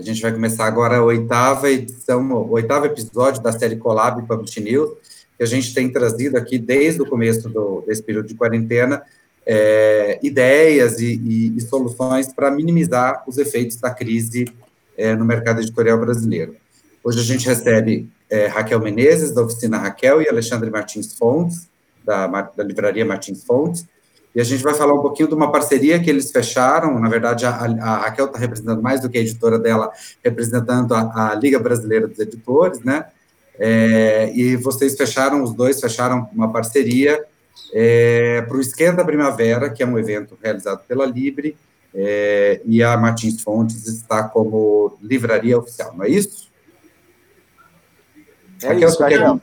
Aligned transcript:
A 0.00 0.02
gente 0.02 0.22
vai 0.22 0.32
começar 0.32 0.64
agora 0.64 0.96
a 0.96 1.04
oitava 1.04 1.70
edição, 1.70 2.32
o 2.32 2.52
oitavo 2.52 2.86
episódio 2.86 3.42
da 3.42 3.52
série 3.52 3.76
Collab 3.76 4.26
Publish 4.26 4.58
News, 4.58 4.92
que 5.36 5.42
a 5.42 5.46
gente 5.46 5.74
tem 5.74 5.92
trazido 5.92 6.38
aqui 6.38 6.58
desde 6.58 7.02
o 7.02 7.06
começo 7.06 7.50
do, 7.50 7.84
desse 7.86 8.02
período 8.02 8.26
de 8.26 8.34
quarentena, 8.34 9.02
é, 9.44 10.18
ideias 10.22 11.00
e, 11.00 11.20
e, 11.22 11.54
e 11.54 11.60
soluções 11.60 12.32
para 12.32 12.50
minimizar 12.50 13.24
os 13.26 13.36
efeitos 13.36 13.76
da 13.76 13.90
crise 13.90 14.46
é, 14.96 15.14
no 15.14 15.26
mercado 15.26 15.60
editorial 15.60 16.00
brasileiro. 16.00 16.56
Hoje 17.04 17.20
a 17.20 17.24
gente 17.24 17.46
recebe 17.46 18.08
é, 18.30 18.46
Raquel 18.46 18.80
Menezes, 18.80 19.34
da 19.34 19.42
oficina 19.42 19.76
Raquel, 19.76 20.22
e 20.22 20.28
Alexandre 20.30 20.70
Martins 20.70 21.12
Fontes, 21.12 21.68
da, 22.02 22.26
da 22.26 22.64
livraria 22.64 23.04
Martins 23.04 23.44
Fontes, 23.44 23.84
e 24.34 24.40
a 24.40 24.44
gente 24.44 24.62
vai 24.62 24.74
falar 24.74 24.94
um 24.94 25.02
pouquinho 25.02 25.28
de 25.28 25.34
uma 25.34 25.50
parceria 25.50 25.98
que 25.98 26.08
eles 26.08 26.30
fecharam. 26.30 26.98
Na 27.00 27.08
verdade, 27.08 27.44
a, 27.44 27.50
a 27.50 27.96
Raquel 27.98 28.26
está 28.26 28.38
representando 28.38 28.82
mais 28.82 29.00
do 29.00 29.08
que 29.08 29.18
a 29.18 29.20
editora 29.20 29.58
dela, 29.58 29.90
representando 30.24 30.94
a, 30.94 31.30
a 31.30 31.34
Liga 31.34 31.58
Brasileira 31.58 32.06
dos 32.06 32.18
Editores, 32.18 32.80
né? 32.80 33.06
É, 33.58 34.32
e 34.34 34.56
vocês 34.56 34.96
fecharam, 34.96 35.42
os 35.42 35.52
dois 35.52 35.80
fecharam 35.80 36.28
uma 36.32 36.50
parceria 36.50 37.22
é, 37.74 38.40
para 38.42 38.56
o 38.56 38.60
Esquenta 38.60 39.04
Primavera, 39.04 39.68
que 39.68 39.82
é 39.82 39.86
um 39.86 39.98
evento 39.98 40.38
realizado 40.40 40.86
pela 40.86 41.04
Libre, 41.04 41.56
é, 41.92 42.60
e 42.64 42.82
a 42.82 42.96
Martins 42.96 43.42
Fontes 43.42 43.86
está 43.86 44.22
como 44.22 44.96
livraria 45.02 45.58
oficial, 45.58 45.94
não 45.94 46.04
é 46.04 46.08
isso? 46.08 46.48
É 48.62 48.68
Raquel, 48.68 48.88
isso, 48.88 49.02
Raquel. 49.02 49.40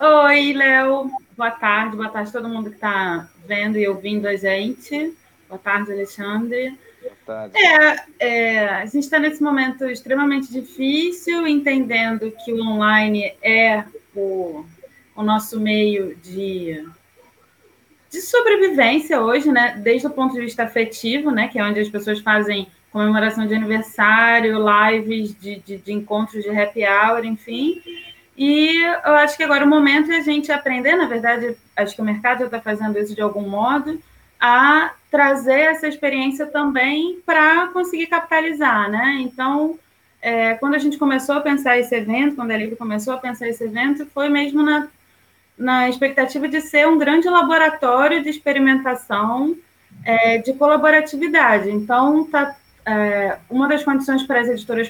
Oi, 0.00 0.52
Léo. 0.52 1.10
Boa 1.36 1.50
tarde, 1.50 1.96
boa 1.96 2.08
tarde 2.08 2.30
a 2.30 2.32
todo 2.32 2.48
mundo 2.48 2.70
que 2.70 2.76
está 2.76 3.28
vendo 3.46 3.76
e 3.76 3.86
ouvindo 3.86 4.26
a 4.26 4.34
gente. 4.36 5.14
Boa 5.46 5.58
tarde, 5.58 5.92
Alexandre. 5.92 6.78
Boa 7.02 7.16
tarde. 7.26 7.58
É, 7.58 8.04
é, 8.18 8.68
a 8.68 8.86
gente 8.86 9.04
está 9.04 9.18
nesse 9.18 9.42
momento 9.42 9.84
extremamente 9.84 10.50
difícil, 10.50 11.46
entendendo 11.46 12.32
que 12.42 12.54
o 12.54 12.66
online 12.66 13.34
é 13.42 13.84
o, 14.14 14.64
o 15.14 15.22
nosso 15.22 15.60
meio 15.60 16.16
de, 16.16 16.82
de 18.10 18.20
sobrevivência 18.22 19.20
hoje, 19.20 19.52
né? 19.52 19.78
Desde 19.84 20.06
o 20.06 20.10
ponto 20.10 20.32
de 20.32 20.40
vista 20.40 20.62
afetivo, 20.62 21.30
né? 21.30 21.48
Que 21.48 21.58
é 21.58 21.64
onde 21.64 21.80
as 21.80 21.90
pessoas 21.90 22.18
fazem 22.20 22.66
comemoração 22.90 23.46
de 23.46 23.54
aniversário, 23.54 24.56
lives 24.56 25.38
de, 25.38 25.56
de, 25.56 25.76
de 25.76 25.92
encontros 25.92 26.42
de 26.42 26.48
happy 26.48 26.80
hour, 26.86 27.26
enfim. 27.26 27.82
E 28.36 28.82
eu 28.82 29.14
acho 29.14 29.36
que 29.36 29.42
agora 29.42 29.64
o 29.64 29.68
momento 29.68 30.12
é 30.12 30.16
a 30.16 30.22
gente 30.22 30.52
aprender, 30.52 30.94
na 30.94 31.06
verdade, 31.06 31.56
acho 31.74 31.94
que 31.94 32.02
o 32.02 32.04
mercado 32.04 32.40
já 32.40 32.46
está 32.46 32.60
fazendo 32.60 32.98
isso 32.98 33.14
de 33.14 33.22
algum 33.22 33.48
modo, 33.48 33.98
a 34.38 34.92
trazer 35.10 35.60
essa 35.60 35.88
experiência 35.88 36.46
também 36.46 37.18
para 37.24 37.68
conseguir 37.68 38.06
capitalizar, 38.08 38.90
né? 38.90 39.18
Então, 39.20 39.78
é, 40.20 40.54
quando 40.54 40.74
a 40.74 40.78
gente 40.78 40.98
começou 40.98 41.36
a 41.36 41.40
pensar 41.40 41.78
esse 41.78 41.94
evento, 41.94 42.36
quando 42.36 42.50
a 42.50 42.56
Livre 42.56 42.76
começou 42.76 43.14
a 43.14 43.18
pensar 43.18 43.48
esse 43.48 43.64
evento, 43.64 44.04
foi 44.12 44.28
mesmo 44.28 44.62
na, 44.62 44.88
na 45.56 45.88
expectativa 45.88 46.46
de 46.46 46.60
ser 46.60 46.86
um 46.86 46.98
grande 46.98 47.28
laboratório 47.28 48.22
de 48.22 48.28
experimentação, 48.28 49.56
é, 50.04 50.38
de 50.38 50.52
colaboratividade. 50.52 51.70
Então, 51.70 52.24
tá 52.24 52.54
é, 52.86 53.38
uma 53.50 53.68
das 53.68 53.82
condições 53.82 54.22
para 54.22 54.40
as 54.40 54.48
editoras 54.48 54.88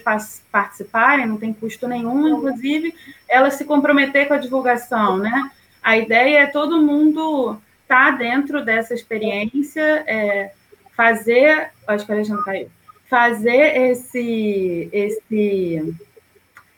participarem, 0.52 1.26
não 1.26 1.38
tem 1.38 1.54
custo 1.54 1.88
nenhum, 1.88 2.28
inclusive, 2.28 2.94
elas 3.26 3.54
se 3.54 3.64
comprometer 3.64 4.28
com 4.28 4.34
a 4.34 4.38
divulgação, 4.38 5.16
né? 5.16 5.50
A 5.82 5.96
ideia 5.96 6.40
é 6.40 6.46
todo 6.46 6.82
mundo 6.82 7.58
estar 7.82 8.10
tá 8.12 8.18
dentro 8.18 8.62
dessa 8.62 8.92
experiência, 8.92 10.04
é, 10.06 10.52
fazer, 10.94 11.70
acho 11.86 12.04
que 12.04 12.12
a 12.12 12.14
Alexandre 12.16 12.44
caiu, 12.44 12.70
fazer 13.08 13.90
esse, 13.90 14.90
esse, 14.92 15.94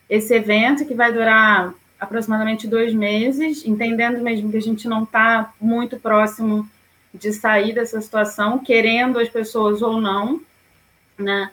esse 0.08 0.34
evento 0.34 0.86
que 0.86 0.94
vai 0.94 1.12
durar 1.12 1.75
aproximadamente 1.98 2.69
dois 2.69 2.94
meses, 2.94 3.66
entendendo 3.66 4.22
mesmo 4.22 4.53
que 4.53 4.56
a 4.56 4.62
gente 4.62 4.86
não 4.86 5.03
está 5.03 5.53
muito 5.60 5.98
próximo 5.98 6.69
de 7.12 7.32
sair 7.32 7.72
dessa 7.72 8.00
situação, 8.00 8.60
querendo 8.60 9.19
as 9.19 9.28
pessoas 9.28 9.82
ou 9.82 10.00
não, 10.00 10.41
né? 11.19 11.51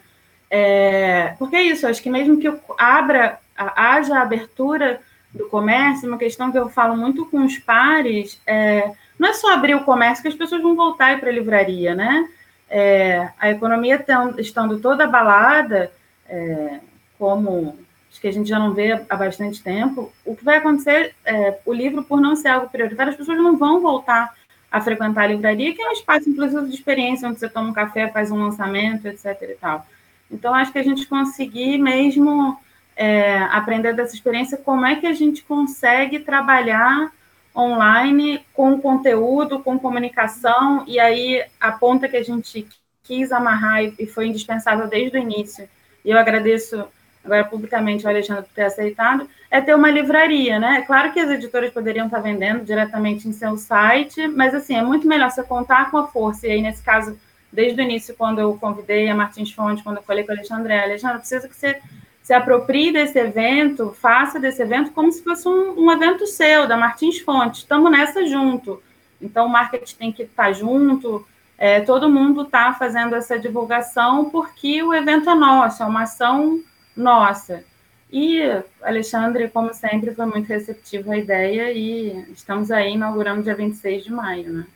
É, 0.50 1.34
porque 1.38 1.56
é 1.56 1.62
isso, 1.62 1.86
acho 1.86 2.02
que 2.02 2.10
mesmo 2.10 2.38
que 2.38 2.52
abra, 2.78 3.40
haja 3.56 4.20
abertura 4.20 5.00
do 5.32 5.48
comércio, 5.48 6.08
uma 6.08 6.18
questão 6.18 6.52
que 6.52 6.58
eu 6.58 6.68
falo 6.68 6.96
muito 6.96 7.26
com 7.26 7.44
os 7.44 7.58
pares, 7.58 8.40
é, 8.46 8.92
não 9.18 9.28
é 9.28 9.32
só 9.32 9.52
abrir 9.52 9.74
o 9.74 9.84
comércio 9.84 10.22
que 10.22 10.28
as 10.28 10.34
pessoas 10.34 10.62
vão 10.62 10.76
voltar 10.76 11.18
para 11.18 11.30
a 11.30 11.32
livraria, 11.32 11.94
né? 11.94 12.28
É, 12.68 13.30
a 13.38 13.50
economia 13.50 13.98
tão, 13.98 14.38
estando 14.38 14.80
toda 14.80 15.04
abalada, 15.04 15.92
é, 16.28 16.80
como 17.18 17.78
acho 18.10 18.20
que 18.20 18.28
a 18.28 18.32
gente 18.32 18.48
já 18.48 18.58
não 18.58 18.72
vê 18.72 19.04
há 19.08 19.16
bastante 19.16 19.62
tempo, 19.62 20.12
o 20.24 20.34
que 20.34 20.44
vai 20.44 20.56
acontecer, 20.56 21.14
é, 21.24 21.58
o 21.66 21.72
livro, 21.72 22.02
por 22.02 22.20
não 22.20 22.34
ser 22.34 22.48
algo 22.48 22.70
prioritário, 22.70 23.10
as 23.10 23.16
pessoas 23.16 23.38
não 23.38 23.56
vão 23.56 23.80
voltar 23.80 24.34
a 24.70 24.80
frequentar 24.80 25.24
a 25.24 25.26
livraria, 25.28 25.74
que 25.74 25.82
é 25.82 25.88
um 25.88 25.92
espaço, 25.92 26.28
inclusive, 26.28 26.68
de 26.68 26.74
experiência, 26.74 27.28
onde 27.28 27.38
você 27.38 27.48
toma 27.48 27.70
um 27.70 27.72
café, 27.72 28.08
faz 28.08 28.30
um 28.30 28.42
lançamento, 28.42 29.06
etc. 29.06 29.36
e 29.42 29.56
tal. 29.60 29.86
Então, 30.30 30.54
acho 30.54 30.72
que 30.72 30.78
a 30.78 30.82
gente 30.82 31.06
conseguir 31.06 31.78
mesmo 31.78 32.58
é, 32.96 33.38
aprender 33.44 33.94
dessa 33.94 34.14
experiência, 34.14 34.56
como 34.56 34.84
é 34.84 34.96
que 34.96 35.06
a 35.06 35.12
gente 35.12 35.42
consegue 35.42 36.18
trabalhar 36.18 37.12
online 37.54 38.44
com 38.52 38.80
conteúdo, 38.80 39.60
com 39.60 39.78
comunicação, 39.78 40.84
e 40.86 40.98
aí 40.98 41.44
a 41.60 41.72
ponta 41.72 42.08
que 42.08 42.16
a 42.16 42.22
gente 42.22 42.66
quis 43.02 43.32
amarrar 43.32 43.84
e 43.84 44.06
foi 44.06 44.26
indispensável 44.26 44.88
desde 44.88 45.16
o 45.16 45.20
início, 45.20 45.68
e 46.04 46.10
eu 46.10 46.18
agradeço 46.18 46.86
agora 47.26 47.44
publicamente 47.44 48.06
o 48.06 48.08
Alexandre 48.08 48.46
ter 48.54 48.62
aceitado, 48.62 49.28
é 49.50 49.60
ter 49.60 49.74
uma 49.74 49.90
livraria, 49.90 50.58
né? 50.58 50.78
É 50.78 50.82
claro 50.82 51.12
que 51.12 51.20
as 51.20 51.28
editoras 51.28 51.72
poderiam 51.72 52.06
estar 52.06 52.20
vendendo 52.20 52.64
diretamente 52.64 53.28
em 53.28 53.32
seu 53.32 53.56
site, 53.56 54.28
mas 54.28 54.54
assim, 54.54 54.76
é 54.76 54.82
muito 54.82 55.06
melhor 55.06 55.30
você 55.30 55.42
contar 55.42 55.90
com 55.90 55.98
a 55.98 56.06
força, 56.06 56.46
e 56.46 56.52
aí 56.52 56.62
nesse 56.62 56.82
caso, 56.82 57.18
desde 57.52 57.80
o 57.80 57.84
início, 57.84 58.14
quando 58.16 58.38
eu 58.38 58.56
convidei 58.58 59.08
a 59.08 59.14
Martins 59.14 59.52
Fonte, 59.52 59.82
quando 59.82 59.96
eu 59.96 60.02
falei 60.02 60.24
com 60.24 60.32
o 60.32 60.34
Alexandre, 60.34 60.72
Alexandre, 60.72 61.18
precisa 61.18 61.48
que 61.48 61.56
você 61.56 61.80
se 62.22 62.32
aproprie 62.32 62.92
desse 62.92 63.18
evento, 63.18 63.94
faça 64.00 64.38
desse 64.38 64.62
evento 64.62 64.92
como 64.92 65.12
se 65.12 65.22
fosse 65.22 65.48
um, 65.48 65.84
um 65.84 65.90
evento 65.90 66.26
seu, 66.26 66.66
da 66.66 66.76
Martins 66.76 67.18
Fonte, 67.18 67.58
estamos 67.58 67.90
nessa 67.90 68.24
junto. 68.26 68.82
Então, 69.20 69.46
o 69.46 69.48
marketing 69.48 69.96
tem 69.96 70.12
que 70.12 70.22
estar 70.22 70.52
junto, 70.52 71.26
é, 71.58 71.80
todo 71.80 72.10
mundo 72.10 72.42
está 72.42 72.74
fazendo 72.74 73.14
essa 73.14 73.38
divulgação 73.38 74.28
porque 74.28 74.82
o 74.82 74.92
evento 74.92 75.30
é 75.30 75.34
nosso, 75.34 75.82
é 75.82 75.86
uma 75.86 76.02
ação 76.02 76.60
nossa. 76.96 77.62
E 78.10 78.40
Alexandre, 78.82 79.48
como 79.48 79.74
sempre, 79.74 80.14
foi 80.14 80.26
muito 80.26 80.46
receptivo 80.46 81.10
à 81.10 81.18
ideia 81.18 81.72
e 81.72 82.32
estamos 82.32 82.70
aí 82.70 82.94
inaugurando 82.94 83.42
dia 83.42 83.54
26 83.54 84.04
de 84.04 84.12
maio, 84.12 84.52
né? 84.52 84.66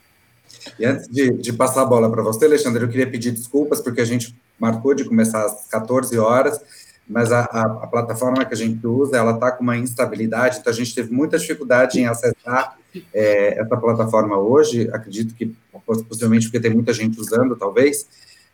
E 0.78 0.84
antes 0.84 1.08
de, 1.08 1.30
de 1.34 1.52
passar 1.52 1.82
a 1.82 1.86
bola 1.86 2.10
para 2.10 2.22
você, 2.22 2.44
Alexandre, 2.44 2.82
eu 2.82 2.88
queria 2.88 3.08
pedir 3.08 3.30
desculpas, 3.30 3.80
porque 3.80 4.00
a 4.00 4.04
gente 4.04 4.34
marcou 4.58 4.94
de 4.94 5.04
começar 5.04 5.44
às 5.44 5.68
14 5.68 6.18
horas, 6.18 6.60
mas 7.08 7.30
a, 7.32 7.40
a, 7.40 7.62
a 7.84 7.86
plataforma 7.86 8.44
que 8.44 8.54
a 8.54 8.56
gente 8.56 8.84
usa, 8.86 9.16
ela 9.16 9.32
está 9.32 9.52
com 9.52 9.62
uma 9.62 9.76
instabilidade, 9.76 10.58
então 10.58 10.72
a 10.72 10.76
gente 10.76 10.94
teve 10.94 11.12
muita 11.12 11.38
dificuldade 11.38 12.00
em 12.00 12.06
acessar 12.06 12.76
é, 13.14 13.60
essa 13.60 13.76
plataforma 13.76 14.36
hoje, 14.36 14.88
acredito 14.92 15.34
que 15.34 15.54
possivelmente 15.86 16.46
porque 16.46 16.60
tem 16.60 16.72
muita 16.72 16.92
gente 16.92 17.18
usando, 17.18 17.56
talvez, 17.56 18.06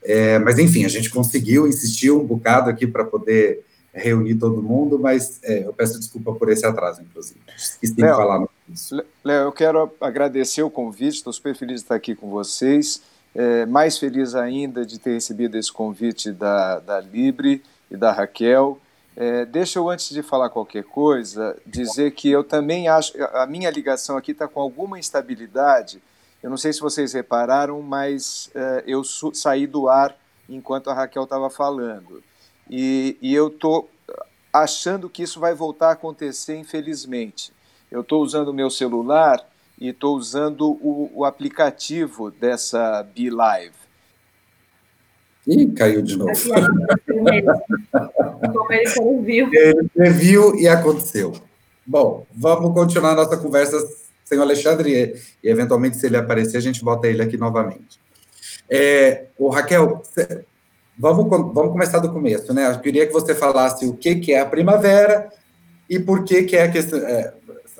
é, 0.07 0.39
mas, 0.39 0.59
enfim, 0.59 0.85
a 0.85 0.89
gente 0.89 1.11
conseguiu, 1.11 1.67
insistiu 1.67 2.21
um 2.21 2.25
bocado 2.25 2.71
aqui 2.71 2.87
para 2.87 3.05
poder 3.05 3.65
reunir 3.93 4.37
todo 4.37 4.63
mundo, 4.63 4.99
mas 4.99 5.41
é, 5.43 5.67
eu 5.67 5.73
peço 5.73 5.99
desculpa 5.99 6.33
por 6.33 6.49
esse 6.49 6.65
atraso, 6.65 7.03
inclusive. 7.03 7.41
Esqueci 7.57 7.95
Léo, 7.99 8.11
de 8.11 8.17
falar 8.17 8.47
Léo, 9.25 9.45
eu 9.45 9.53
quero 9.53 9.91
agradecer 10.01 10.63
o 10.63 10.71
convite, 10.71 11.17
estou 11.17 11.33
super 11.33 11.57
feliz 11.57 11.77
de 11.77 11.83
estar 11.83 11.95
aqui 11.97 12.15
com 12.15 12.31
vocês, 12.31 13.03
é, 13.35 13.67
mais 13.67 13.99
feliz 13.99 14.35
ainda 14.35 14.87
de 14.87 14.99
ter 14.99 15.15
recebido 15.15 15.57
esse 15.57 15.73
convite 15.73 16.31
da, 16.31 16.79
da 16.79 17.01
Libre 17.01 17.63
e 17.91 17.97
da 17.97 18.13
Raquel. 18.13 18.79
É, 19.17 19.45
deixa 19.47 19.79
eu, 19.79 19.89
antes 19.89 20.11
de 20.11 20.23
falar 20.23 20.51
qualquer 20.51 20.85
coisa, 20.85 21.57
dizer 21.67 22.13
que 22.13 22.31
eu 22.31 22.45
também 22.45 22.87
acho, 22.87 23.13
a 23.33 23.47
minha 23.47 23.71
ligação 23.71 24.17
aqui 24.17 24.33
está 24.33 24.47
com 24.47 24.61
alguma 24.61 24.99
instabilidade, 24.99 26.03
eu 26.47 26.51
não 26.51 26.57
sei 26.57 26.73
se 26.73 26.79
vocês 26.79 27.13
repararam, 27.13 27.83
mas 27.83 28.53
uh, 28.55 28.81
eu 28.87 29.03
saí 29.03 29.67
do 29.67 29.89
ar 29.89 30.17
enquanto 30.49 30.89
a 30.89 30.95
Raquel 30.95 31.25
estava 31.25 31.51
falando. 31.51 32.23
E, 32.71 33.17
e 33.21 33.35
eu 33.35 33.49
estou 33.49 33.91
achando 34.53 35.11
que 35.11 35.25
isso 35.25 35.41
vai 35.41 35.57
voltar 35.57 35.89
a 35.89 35.93
acontecer, 35.95 36.57
infelizmente. 36.57 37.53
Eu 37.91 38.03
estou 38.03 38.23
usando 38.23 38.51
o 38.51 38.55
meu 38.55 38.71
celular 38.71 39.45
e 39.77 39.89
estou 39.89 40.17
usando 40.17 40.71
o, 40.81 41.11
o, 41.13 41.25
aplicativo 41.25 42.31
dessa 42.31 43.03
Be 43.03 43.29
Live. 43.29 43.75
Ih, 45.49 45.67
caiu 45.73 46.01
de 46.01 46.17
novo. 46.17 46.31
Como 47.11 48.73
ele 48.73 48.93
previu. 48.95 49.51
Ele 49.53 49.89
previu 49.89 50.55
e 50.55 50.69
aconteceu. 50.69 51.33
Bom, 51.85 52.25
vamos 52.33 52.73
continuar 52.73 53.17
nossa 53.17 53.37
conversa 53.37 54.06
sem 54.27 54.39
o 54.39 54.43
Alexandre, 54.43 54.93
e, 54.93 55.47
e, 55.47 55.49
eventualmente, 55.49 55.97
se 55.97 56.07
ele 56.07 56.17
aparecer, 56.17 56.59
a 56.59 56.61
gente 56.61 56.85
bota 56.85 57.07
ele 57.07 57.23
aqui 57.23 57.37
novamente. 57.37 58.01
É, 58.69 59.27
o 59.39 59.49
Raquel, 59.49 60.03
vamos, 60.99 61.29
vamos 61.29 61.73
começar 61.73 62.01
do 62.01 62.13
começo, 62.13 62.53
né? 62.53 62.69
Eu 62.69 62.81
queria 62.81 63.07
que 63.07 63.13
você 63.13 63.35
falasse 63.35 63.87
o 63.87 63.97
que, 63.97 64.17
que 64.17 64.35
é 64.35 64.41
a 64.41 64.47
primavera 64.47 65.31
e 65.89 66.01
por 66.01 66.25
que, 66.25 66.43
que 66.43 66.57
é 66.57 66.65
a 66.65 66.71
questão, 66.71 66.99
é, 66.99 67.33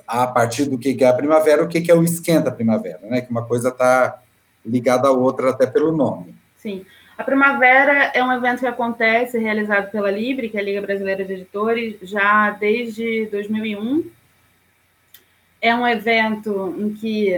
a 0.07 0.25
partir 0.25 0.65
do 0.65 0.77
que, 0.77 0.93
que 0.93 1.03
é 1.03 1.09
a 1.09 1.13
primavera, 1.13 1.61
o 1.61 1.67
que, 1.67 1.81
que 1.81 1.91
é 1.91 1.95
o 1.95 2.03
esquenta 2.03 2.49
primavera, 2.49 3.01
né? 3.03 3.19
Que 3.19 3.29
uma 3.29 3.45
coisa 3.45 3.67
está 3.67 4.21
ligada 4.65 5.09
à 5.09 5.11
outra 5.11 5.49
até 5.49 5.67
pelo 5.67 5.91
nome. 5.91 6.33
Sim. 6.55 6.85
A 7.17 7.23
Primavera 7.23 8.11
é 8.13 8.23
um 8.23 8.31
evento 8.31 8.59
que 8.59 8.67
acontece, 8.67 9.39
realizado 9.39 9.89
pela 9.89 10.11
Libre, 10.11 10.49
que 10.49 10.57
é 10.57 10.59
a 10.59 10.63
Liga 10.63 10.81
Brasileira 10.81 11.25
de 11.25 11.33
Editores, 11.33 11.95
já 12.03 12.51
desde 12.51 13.25
2001. 13.31 14.16
É 15.67 15.75
um 15.75 15.85
evento 15.85 16.73
em 16.79 16.93
que, 16.93 17.33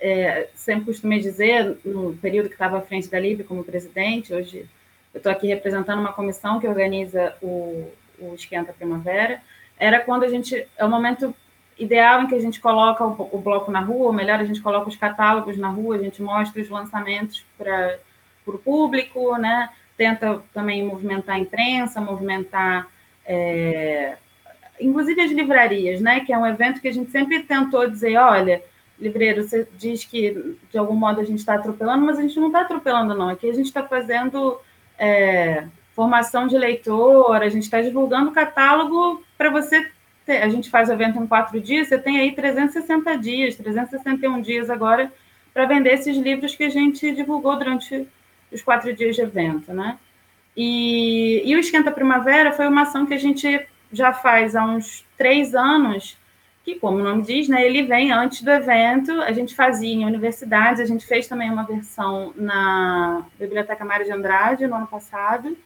é, 0.00 0.48
sempre 0.54 0.86
costumei 0.86 1.20
dizer, 1.20 1.76
no 1.84 2.16
período 2.16 2.48
que 2.48 2.54
estava 2.54 2.78
à 2.78 2.80
frente 2.80 3.10
da 3.10 3.20
Libre 3.20 3.44
como 3.44 3.62
presidente, 3.62 4.32
hoje 4.32 4.66
eu 5.12 5.18
estou 5.18 5.30
aqui 5.30 5.46
representando 5.46 6.00
uma 6.00 6.14
comissão 6.14 6.58
que 6.58 6.66
organiza 6.66 7.36
o, 7.42 7.92
o 8.18 8.34
Esquenta 8.34 8.72
Primavera, 8.72 9.42
era 9.78 10.00
quando 10.00 10.24
a 10.24 10.28
gente, 10.28 10.66
é 10.78 10.82
o 10.82 10.88
momento 10.88 11.34
ideal 11.78 12.22
em 12.22 12.26
que 12.26 12.34
a 12.34 12.40
gente 12.40 12.58
coloca 12.58 13.04
o, 13.04 13.28
o 13.32 13.38
bloco 13.38 13.70
na 13.70 13.80
rua, 13.80 14.06
ou 14.06 14.12
melhor, 14.14 14.40
a 14.40 14.44
gente 14.44 14.62
coloca 14.62 14.88
os 14.88 14.96
catálogos 14.96 15.58
na 15.58 15.68
rua, 15.68 15.96
a 15.96 16.02
gente 16.02 16.22
mostra 16.22 16.62
os 16.62 16.70
lançamentos 16.70 17.44
para 17.58 17.98
o 18.46 18.56
público, 18.56 19.36
né? 19.36 19.68
tenta 19.94 20.40
também 20.54 20.82
movimentar 20.86 21.36
a 21.36 21.38
imprensa, 21.38 22.00
movimentar, 22.00 22.88
é, 23.26 24.16
inclusive 24.80 25.20
as 25.20 25.30
livrarias, 25.30 26.00
né? 26.00 26.20
que 26.20 26.32
é 26.32 26.38
um 26.38 26.46
evento 26.46 26.80
que 26.80 26.88
a 26.88 26.92
gente 26.92 27.10
sempre 27.10 27.42
tentou 27.42 27.88
dizer, 27.88 28.16
olha, 28.16 28.62
livreiro, 29.00 29.42
você 29.42 29.66
diz 29.76 30.04
que 30.04 30.56
de 30.70 30.78
algum 30.78 30.94
modo 30.94 31.20
a 31.20 31.24
gente 31.24 31.38
está 31.38 31.54
atropelando, 31.54 32.04
mas 32.04 32.18
a 32.18 32.22
gente 32.22 32.38
não 32.38 32.48
está 32.48 32.62
atropelando, 32.62 33.14
não. 33.14 33.28
Aqui 33.28 33.48
a 33.48 33.54
gente 33.54 33.66
está 33.66 33.82
fazendo 33.82 34.60
é, 34.98 35.64
formação 35.94 36.46
de 36.46 36.58
leitor, 36.58 37.42
a 37.42 37.48
gente 37.48 37.64
está 37.64 37.80
divulgando 37.80 38.30
o 38.30 38.34
catálogo 38.34 39.22
para 39.36 39.50
você 39.50 39.90
ter. 40.26 40.42
A 40.42 40.48
gente 40.48 40.68
faz 40.68 40.88
o 40.88 40.92
evento 40.92 41.18
em 41.18 41.26
quatro 41.26 41.60
dias, 41.60 41.88
você 41.88 41.98
tem 41.98 42.18
aí 42.18 42.32
360 42.32 43.16
dias, 43.18 43.56
361 43.56 44.40
dias 44.42 44.68
agora 44.68 45.12
para 45.54 45.66
vender 45.66 45.94
esses 45.94 46.16
livros 46.16 46.54
que 46.54 46.64
a 46.64 46.68
gente 46.68 47.12
divulgou 47.12 47.56
durante 47.56 48.06
os 48.52 48.62
quatro 48.62 48.92
dias 48.92 49.16
de 49.16 49.22
evento, 49.22 49.72
né? 49.72 49.98
E, 50.56 51.42
e 51.44 51.54
o 51.54 51.58
Esquenta 51.58 51.90
Primavera 51.90 52.52
foi 52.52 52.66
uma 52.66 52.82
ação 52.82 53.06
que 53.06 53.14
a 53.14 53.18
gente 53.18 53.66
já 53.92 54.12
faz 54.12 54.54
há 54.54 54.64
uns 54.64 55.04
três 55.16 55.54
anos, 55.54 56.16
que, 56.64 56.74
como 56.74 56.98
o 56.98 57.02
nome 57.02 57.22
diz, 57.22 57.48
né, 57.48 57.64
ele 57.64 57.82
vem 57.82 58.12
antes 58.12 58.42
do 58.42 58.50
evento, 58.50 59.12
a 59.22 59.32
gente 59.32 59.54
fazia 59.54 59.92
em 59.92 60.04
universidades, 60.04 60.80
a 60.80 60.84
gente 60.84 61.06
fez 61.06 61.26
também 61.26 61.50
uma 61.50 61.64
versão 61.64 62.32
na 62.36 63.24
Biblioteca 63.38 63.84
Mário 63.84 64.04
de 64.04 64.12
Andrade 64.12 64.66
no 64.66 64.74
ano 64.74 64.86
passado, 64.86 65.56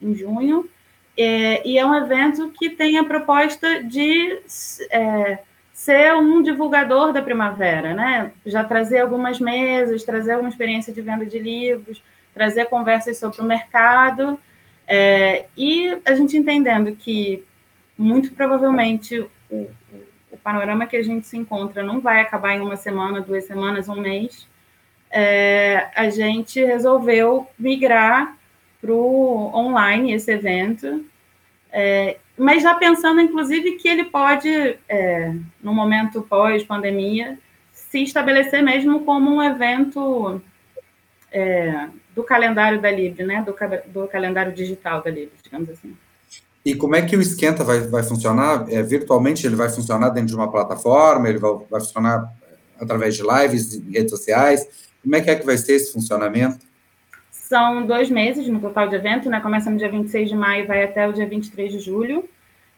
em 0.00 0.14
junho, 0.14 0.68
é, 1.16 1.66
e 1.66 1.78
é 1.78 1.86
um 1.86 1.94
evento 1.94 2.50
que 2.50 2.70
tem 2.70 2.98
a 2.98 3.04
proposta 3.04 3.82
de 3.82 4.40
é, 4.90 5.38
ser 5.72 6.14
um 6.14 6.42
divulgador 6.42 7.12
da 7.12 7.22
primavera, 7.22 7.94
né? 7.94 8.32
Já 8.44 8.64
trazer 8.64 9.00
algumas 9.00 9.38
mesas, 9.40 10.02
trazer 10.02 10.32
alguma 10.32 10.48
experiência 10.48 10.92
de 10.92 11.00
venda 11.00 11.24
de 11.24 11.38
livros, 11.38 12.02
trazer 12.32 12.66
conversas 12.66 13.18
sobre 13.18 13.40
o 13.40 13.44
mercado, 13.44 14.38
é, 14.86 15.46
e 15.56 15.96
a 16.04 16.14
gente 16.14 16.36
entendendo 16.36 16.94
que, 16.96 17.44
muito 17.96 18.32
provavelmente, 18.32 19.18
o, 19.50 19.70
o, 20.30 20.36
panorama 20.42 20.86
que 20.86 20.96
a 20.96 21.02
gente 21.02 21.26
se 21.26 21.36
encontra 21.36 21.82
não 21.82 22.00
vai 22.00 22.20
acabar 22.20 22.54
em 22.54 22.60
uma 22.60 22.76
semana, 22.76 23.20
duas 23.20 23.44
semanas, 23.44 23.88
um 23.88 24.00
mês, 24.00 24.46
é, 25.10 25.90
a 25.94 26.10
gente 26.10 26.62
resolveu 26.62 27.48
migrar 27.58 28.36
para 28.80 28.92
o 28.92 29.50
online 29.54 30.12
esse 30.12 30.32
evento, 30.32 31.04
é, 31.70 32.18
mas 32.36 32.62
já 32.62 32.74
pensando, 32.74 33.20
inclusive, 33.20 33.76
que 33.76 33.88
ele 33.88 34.04
pode, 34.04 34.48
é, 34.88 35.34
no 35.62 35.72
momento 35.72 36.22
pós-pandemia, 36.22 37.38
se 37.72 38.02
estabelecer 38.02 38.62
mesmo 38.62 39.04
como 39.04 39.36
um 39.36 39.42
evento 39.42 40.42
é, 41.30 41.88
do 42.14 42.22
calendário 42.22 42.80
da 42.80 42.90
Libre, 42.90 43.24
né? 43.24 43.42
Do, 43.42 43.54
do 43.92 44.08
calendário 44.08 44.52
digital 44.52 45.02
da 45.02 45.10
Libre, 45.10 45.34
digamos 45.42 45.70
assim. 45.70 45.96
E 46.64 46.74
como 46.74 46.96
é 46.96 47.02
que 47.02 47.16
o 47.16 47.20
esquenta 47.20 47.62
vai, 47.62 47.80
vai 47.80 48.02
funcionar? 48.02 48.66
É, 48.70 48.82
virtualmente 48.82 49.46
ele 49.46 49.54
vai 49.54 49.68
funcionar 49.68 50.08
dentro 50.08 50.28
de 50.28 50.34
uma 50.34 50.50
plataforma, 50.50 51.28
ele 51.28 51.38
vai, 51.38 51.52
vai 51.70 51.80
funcionar 51.80 52.32
através 52.80 53.14
de 53.14 53.22
lives, 53.22 53.82
redes 53.90 54.10
sociais? 54.10 54.66
Como 55.02 55.14
é 55.14 55.20
que 55.20 55.30
é 55.30 55.36
que 55.36 55.44
vai 55.44 55.58
ser 55.58 55.74
esse 55.74 55.92
funcionamento? 55.92 56.64
São 57.30 57.86
dois 57.86 58.08
meses 58.08 58.48
no 58.48 58.58
total 58.60 58.88
de 58.88 58.96
evento, 58.96 59.28
né? 59.28 59.40
Começa 59.40 59.70
no 59.70 59.76
dia 59.76 59.90
26 59.90 60.30
de 60.30 60.34
maio 60.34 60.64
e 60.64 60.66
vai 60.66 60.82
até 60.82 61.06
o 61.06 61.12
dia 61.12 61.26
23 61.26 61.72
de 61.72 61.78
julho. 61.78 62.26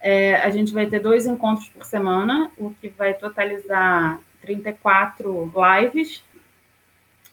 É, 0.00 0.34
a 0.36 0.50
gente 0.50 0.72
vai 0.72 0.86
ter 0.86 0.98
dois 0.98 1.24
encontros 1.24 1.68
por 1.68 1.84
semana, 1.84 2.50
o 2.58 2.70
que 2.70 2.88
vai 2.88 3.14
totalizar 3.14 4.20
34 4.42 5.52
lives. 5.54 6.24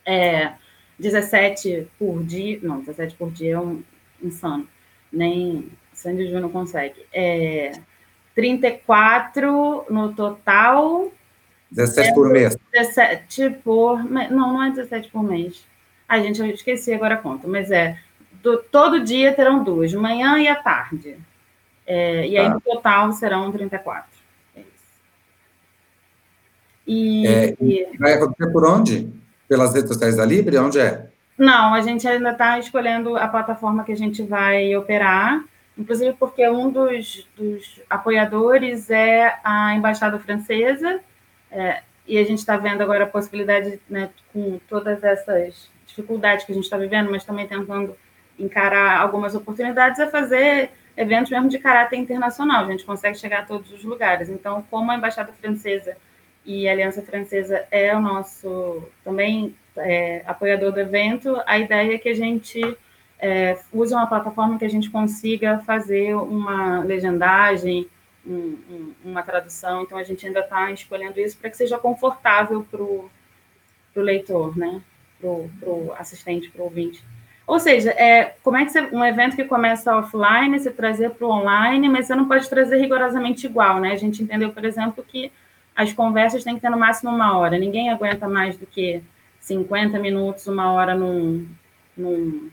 É, 0.06 0.54
17 1.00 1.88
por 1.98 2.24
dia, 2.24 2.60
não, 2.62 2.80
17 2.80 3.16
por 3.16 3.32
dia 3.32 3.54
é 3.54 3.60
um 3.60 3.84
insano, 4.22 4.68
nem 5.12 5.72
Sandy 6.04 6.30
Júnior 6.30 6.52
consegue. 6.52 7.06
É, 7.12 7.72
34 8.36 9.86
no 9.90 10.14
total. 10.14 11.12
17 11.72 12.10
é, 12.10 12.14
por 12.14 12.30
mês. 12.30 12.58
17 12.72 13.50
por. 13.64 14.04
Não, 14.04 14.54
não 14.54 14.64
é 14.64 14.70
17 14.70 15.10
por 15.10 15.24
mês. 15.24 15.66
A 16.08 16.20
gente, 16.20 16.40
eu 16.40 16.48
esqueci 16.48 16.94
agora 16.94 17.16
a 17.16 17.18
conta, 17.18 17.48
mas 17.48 17.72
é. 17.72 17.98
Do, 18.42 18.58
todo 18.58 19.04
dia 19.04 19.34
terão 19.34 19.64
duas, 19.64 19.90
de 19.90 19.98
manhã 19.98 20.38
e 20.38 20.48
à 20.48 20.56
tarde. 20.56 21.18
É, 21.88 22.28
e 22.28 22.38
aí, 22.38 22.46
tá. 22.46 22.54
no 22.54 22.62
total, 22.62 23.12
serão 23.14 23.52
34. 23.52 24.06
É 24.56 24.60
isso. 24.60 24.68
E, 26.86 27.28
é, 27.28 27.56
e... 27.62 27.98
Vai 27.98 28.14
acontecer 28.14 28.52
por 28.52 28.66
onde? 28.66 29.24
pelas 29.54 29.74
redes 29.74 29.90
sociais 29.90 30.16
da 30.16 30.26
Libre? 30.26 30.58
Onde 30.58 30.80
é? 30.80 31.08
Não, 31.38 31.74
a 31.74 31.82
gente 31.82 32.08
ainda 32.08 32.32
está 32.32 32.58
escolhendo 32.58 33.16
a 33.16 33.28
plataforma 33.28 33.84
que 33.84 33.92
a 33.92 33.98
gente 33.98 34.24
vai 34.24 34.76
operar, 34.76 35.44
inclusive 35.78 36.14
porque 36.14 36.48
um 36.50 36.70
dos, 36.70 37.28
dos 37.36 37.82
apoiadores 37.90 38.90
é 38.90 39.40
a 39.44 39.76
Embaixada 39.76 40.20
Francesa, 40.20 41.00
é, 41.52 41.82
e 42.08 42.18
a 42.18 42.24
gente 42.24 42.40
está 42.40 42.58
vendo 42.58 42.82
agora 42.82 43.06
a 43.06 43.08
possibilidade, 43.08 43.80
né, 43.90 44.10
com 44.32 44.60
todas 44.68 45.04
essas 45.04 45.70
dificuldades 45.86 46.46
que 46.46 46.52
a 46.52 46.56
gente 46.56 46.66
está 46.66 46.78
vivendo, 46.78 47.10
mas 47.10 47.24
também 47.24 47.48
tentando 47.48 47.96
encarar 48.38 49.00
algumas 49.00 49.36
oportunidades, 49.36 50.00
a 50.00 50.10
fazer 50.10 50.72
eventos 50.98 51.32
mesmo 51.32 51.50
de 51.50 51.60
caráter 51.60 51.98
internacional. 51.98 52.66
A 52.66 52.72
gente 52.72 52.84
consegue 52.84 53.18
chegar 53.18 53.42
a 53.42 53.46
todos 53.46 53.72
os 53.72 53.84
lugares. 53.84 54.30
Então, 54.30 54.66
como 54.70 54.92
a 54.92 54.96
Embaixada 54.96 55.32
Francesa 55.34 55.96
e 56.46 56.68
a 56.68 56.72
Aliança 56.72 57.02
Francesa 57.02 57.66
é 57.72 57.96
o 57.96 58.02
nosso 58.02 58.84
também 59.04 59.56
é, 59.78 60.24
apoiador 60.26 60.72
do 60.72 60.80
evento, 60.80 61.42
a 61.46 61.58
ideia 61.58 61.96
é 61.96 61.98
que 61.98 62.10
a 62.10 62.16
gente 62.16 62.78
é, 63.24 63.58
use 63.72 63.94
uma 63.94 64.06
plataforma 64.06 64.60
que 64.60 64.66
a 64.66 64.70
gente 64.70 64.90
consiga 64.90 65.60
fazer 65.60 66.14
uma 66.14 66.82
legendagem, 66.82 67.88
um, 68.28 68.58
um, 68.70 68.94
uma 69.06 69.24
tradução, 69.24 69.84
então 69.84 69.98
a 69.98 70.04
gente 70.04 70.28
ainda 70.28 70.42
está 70.42 70.70
escolhendo 70.72 71.18
isso 71.22 71.38
para 71.38 71.50
que 71.50 71.56
seja 71.56 71.78
confortável 71.78 72.68
para 72.70 72.82
o 72.82 73.10
leitor, 73.96 74.58
né? 74.58 74.82
para 75.22 75.30
o 75.30 75.94
assistente, 75.98 76.50
para 76.52 76.62
o 76.62 76.66
ouvinte. 76.66 77.02
Ou 77.48 77.60
seja, 77.60 77.92
é, 77.92 78.36
como 78.44 78.58
é 78.58 78.66
que 78.66 78.72
você, 78.72 78.82
um 78.82 79.06
evento 79.06 79.38
que 79.38 79.46
começa 79.46 79.98
offline, 79.98 80.60
você 80.60 80.70
trazer 80.70 81.12
para 81.12 81.26
o 81.26 81.32
online, 81.32 81.88
mas 81.88 82.08
você 82.08 82.16
não 82.16 82.28
pode 82.28 82.50
trazer 82.50 82.78
rigorosamente 82.78 83.46
igual, 83.46 83.80
né? 83.80 83.92
A 83.94 83.98
gente 83.98 84.22
entendeu, 84.22 84.52
por 84.52 84.66
exemplo, 84.66 85.02
que 85.02 85.32
as 85.74 85.94
conversas 85.94 86.44
têm 86.44 86.56
que 86.56 86.62
ter 86.62 86.70
no 86.70 86.78
máximo 86.78 87.10
uma 87.10 87.38
hora. 87.38 87.58
Ninguém 87.58 87.90
aguenta 87.90 88.28
mais 88.28 88.58
do 88.58 88.66
que 88.66 89.02
50 89.40 89.98
minutos, 90.00 90.46
uma 90.48 90.74
hora 90.74 90.94
num, 90.94 91.48
num, 91.96 92.50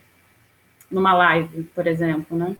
numa 0.90 1.14
live, 1.14 1.62
por 1.74 1.86
exemplo, 1.86 2.36
né? 2.36 2.56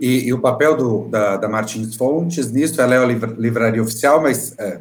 E, 0.00 0.28
e 0.28 0.32
o 0.32 0.40
papel 0.40 0.76
do, 0.76 1.08
da, 1.08 1.36
da, 1.36 1.48
Martins 1.48 1.96
Fontes 1.96 2.50
nisso, 2.52 2.80
ela 2.80 2.94
é 2.94 2.98
a 2.98 3.06
livraria 3.06 3.82
oficial, 3.82 4.20
mas, 4.20 4.56
é, 4.58 4.80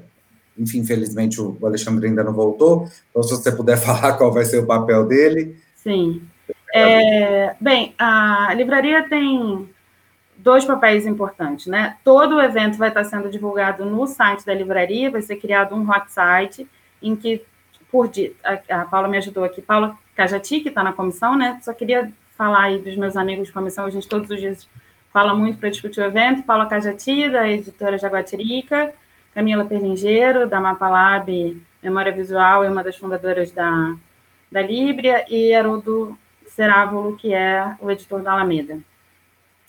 enfim, 0.58 0.80
infelizmente 0.80 1.40
o 1.40 1.58
Alexandre 1.64 2.08
ainda 2.08 2.24
não 2.24 2.34
voltou, 2.34 2.88
então 3.10 3.24
se 3.24 3.32
você 3.32 3.52
puder 3.52 3.78
falar 3.80 4.14
qual 4.18 4.32
vai 4.32 4.46
ser 4.46 4.60
o 4.60 4.66
papel 4.66 5.06
dele. 5.06 5.58
Sim. 5.76 6.22
É, 6.74 7.56
bem, 7.62 7.94
a 7.98 8.54
livraria 8.54 9.08
tem 9.08 9.70
dois 10.38 10.66
papéis 10.66 11.06
importantes, 11.08 11.68
né? 11.68 11.96
Todo 12.04 12.36
o 12.36 12.42
evento 12.42 12.78
vai 12.78 12.90
estar 12.90 13.06
sendo 13.06 13.30
divulgado 13.30 13.86
no 13.86 14.06
site 14.06 14.46
da 14.46 14.54
livraria, 14.54 15.10
vai 15.10 15.22
ser 15.22 15.38
criado 15.38 15.74
um 15.74 15.90
hot 15.90 16.12
site 16.12 16.68
em 17.02 17.16
que, 17.16 17.42
por 17.90 18.10
dia, 18.10 18.34
a, 18.44 18.82
a 18.82 18.86
Paula 18.86 19.08
me 19.08 19.18
ajudou 19.18 19.46
aqui, 19.46 19.62
Paula 19.62 19.98
Cajati, 20.16 20.62
que 20.62 20.70
está 20.70 20.84
na 20.84 20.94
comissão, 20.94 21.38
né? 21.38 21.60
Só 21.62 21.74
queria 21.74 22.12
falar 22.38 22.64
aí 22.64 22.80
dos 22.80 22.96
meus 22.96 23.16
amigos 23.16 23.48
de 23.48 23.54
comissão, 23.54 23.86
a 23.86 23.90
gente 23.90 24.08
todos 24.08 24.30
os 24.30 24.40
dias 24.40 24.68
fala 25.12 25.34
muito 25.34 25.58
para 25.58 25.70
discutir 25.70 26.02
o 26.02 26.06
evento, 26.06 26.44
Paula 26.44 26.66
Cajati, 26.66 27.30
da 27.30 27.48
editora 27.50 27.98
Jaguatirica, 27.98 28.94
Camila 29.34 29.64
Perlingeiro, 29.66 30.48
da 30.48 30.60
Mapalab 30.60 31.62
Memória 31.82 32.12
Visual, 32.12 32.64
é 32.64 32.70
uma 32.70 32.84
das 32.84 32.98
fundadoras 32.98 33.52
da, 33.52 33.96
da 34.52 34.62
Líbria, 34.62 35.26
e 35.30 35.54
Haroldo 35.54 36.18
Cerávulo, 36.48 37.16
que 37.16 37.34
é 37.34 37.76
o 37.80 37.92
editor 37.92 38.22
da 38.22 38.34
Alameda. 38.34 38.80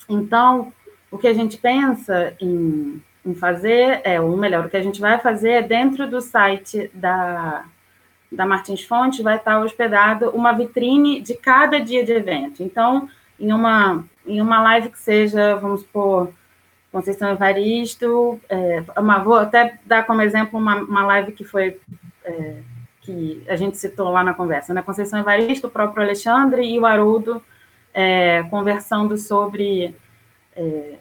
Então, 0.08 0.72
o 1.10 1.18
que 1.18 1.28
a 1.28 1.34
gente 1.34 1.56
pensa 1.58 2.34
em, 2.40 3.02
em 3.24 3.34
fazer 3.34 4.00
é, 4.04 4.20
ou 4.20 4.36
melhor, 4.36 4.66
o 4.66 4.68
que 4.68 4.76
a 4.76 4.82
gente 4.82 5.00
vai 5.00 5.18
fazer 5.18 5.50
é 5.50 5.62
dentro 5.62 6.08
do 6.08 6.20
site 6.20 6.90
da, 6.94 7.64
da 8.30 8.46
Martins 8.46 8.82
Fontes 8.82 9.20
vai 9.20 9.36
estar 9.36 9.58
hospedado 9.60 10.30
uma 10.30 10.52
vitrine 10.52 11.20
de 11.20 11.34
cada 11.34 11.78
dia 11.78 12.04
de 12.04 12.12
evento. 12.12 12.62
Então, 12.62 13.08
em 13.38 13.52
uma, 13.52 14.04
em 14.26 14.40
uma 14.40 14.62
live 14.62 14.90
que 14.90 14.98
seja, 14.98 15.56
vamos 15.56 15.82
supor, 15.82 16.32
Conceição 16.90 17.30
Evaristo, 17.30 18.40
é, 18.48 18.82
uma, 18.96 19.18
vou 19.18 19.34
até 19.34 19.78
dar 19.84 20.06
como 20.06 20.22
exemplo 20.22 20.58
uma, 20.58 20.76
uma 20.76 21.04
live 21.04 21.32
que 21.32 21.44
foi 21.44 21.78
é, 22.24 22.56
que 23.02 23.44
a 23.48 23.54
gente 23.54 23.76
citou 23.76 24.10
lá 24.10 24.24
na 24.24 24.34
conversa, 24.34 24.72
né? 24.72 24.82
Conceição 24.82 25.20
Evaristo, 25.20 25.66
o 25.66 25.70
próprio 25.70 26.02
Alexandre 26.02 26.64
e 26.64 26.78
o 26.78 26.86
Haroldo 26.86 27.42
é, 27.92 28.42
conversando 28.44 29.16
sobre 29.16 29.94
é, 30.54 30.94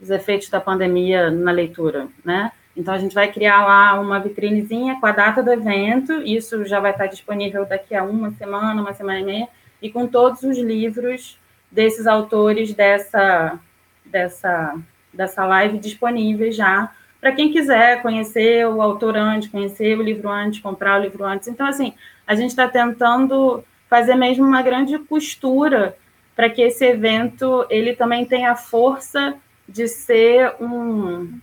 os 0.00 0.10
efeitos 0.10 0.48
da 0.48 0.60
pandemia 0.60 1.30
na 1.30 1.50
leitura, 1.50 2.08
né? 2.24 2.52
Então, 2.76 2.94
a 2.94 2.98
gente 2.98 3.14
vai 3.14 3.30
criar 3.30 3.64
lá 3.64 4.00
uma 4.00 4.20
vitrinezinha 4.20 4.98
com 5.00 5.06
a 5.06 5.12
data 5.12 5.42
do 5.42 5.52
evento, 5.52 6.12
isso 6.22 6.64
já 6.64 6.80
vai 6.80 6.92
estar 6.92 7.06
disponível 7.06 7.66
daqui 7.66 7.94
a 7.94 8.02
uma 8.02 8.30
semana, 8.32 8.80
uma 8.80 8.94
semana 8.94 9.20
e 9.20 9.24
meia, 9.24 9.48
e 9.82 9.90
com 9.90 10.06
todos 10.06 10.42
os 10.42 10.58
livros 10.58 11.38
desses 11.70 12.06
autores 12.06 12.72
dessa, 12.72 13.58
dessa, 14.04 14.76
dessa 15.12 15.46
live 15.46 15.78
disponíveis 15.78 16.56
já, 16.56 16.92
para 17.20 17.32
quem 17.32 17.52
quiser 17.52 18.00
conhecer 18.00 18.66
o 18.66 18.80
autor 18.80 19.16
antes, 19.16 19.48
conhecer 19.48 19.98
o 19.98 20.02
livro 20.02 20.28
antes, 20.28 20.60
comprar 20.60 20.98
o 20.98 21.02
livro 21.02 21.24
antes. 21.24 21.48
Então, 21.48 21.66
assim, 21.66 21.92
a 22.26 22.34
gente 22.34 22.50
está 22.50 22.66
tentando 22.66 23.62
fazer 23.88 24.14
mesmo 24.14 24.46
uma 24.46 24.62
grande 24.62 24.98
costura 25.00 25.96
para 26.34 26.48
que 26.48 26.62
esse 26.62 26.84
evento 26.84 27.66
ele 27.68 27.94
também 27.94 28.24
tenha 28.24 28.56
força 28.56 29.34
de 29.68 29.86
ser 29.86 30.54
um, 30.60 31.38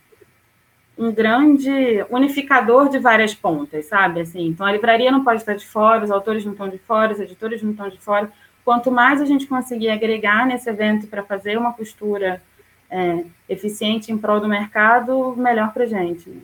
um 0.98 1.12
grande 1.12 2.04
unificador 2.10 2.90
de 2.90 2.98
várias 2.98 3.36
pontas, 3.36 3.86
sabe? 3.86 4.22
Assim, 4.22 4.48
então 4.48 4.66
a 4.66 4.72
livraria 4.72 5.12
não 5.12 5.24
pode 5.24 5.42
estar 5.42 5.54
de 5.54 5.66
fora, 5.66 6.04
os 6.04 6.12
autores 6.12 6.44
não 6.44 6.54
estão 6.54 6.68
de 6.68 6.80
fora, 6.80 7.14
os 7.14 7.20
editores 7.20 7.62
não 7.62 7.72
estão 7.72 7.90
de 7.90 8.00
fora. 8.00 8.32
Quanto 8.66 8.92
mais 8.92 9.22
a 9.22 9.26
gente 9.26 9.46
conseguir 9.46 9.90
agregar 9.90 10.46
nesse 10.46 10.70
evento 10.70 11.08
para 11.08 11.24
fazer 11.24 11.58
uma 11.58 11.72
postura 11.72 12.42
é, 12.90 13.24
eficiente 13.48 14.12
em 14.12 14.18
prol 14.18 14.40
do 14.40 14.48
mercado, 14.48 15.36
melhor 15.38 15.72
para 15.72 15.84
a 15.84 15.88
gente. 15.88 16.30
Né? 16.30 16.42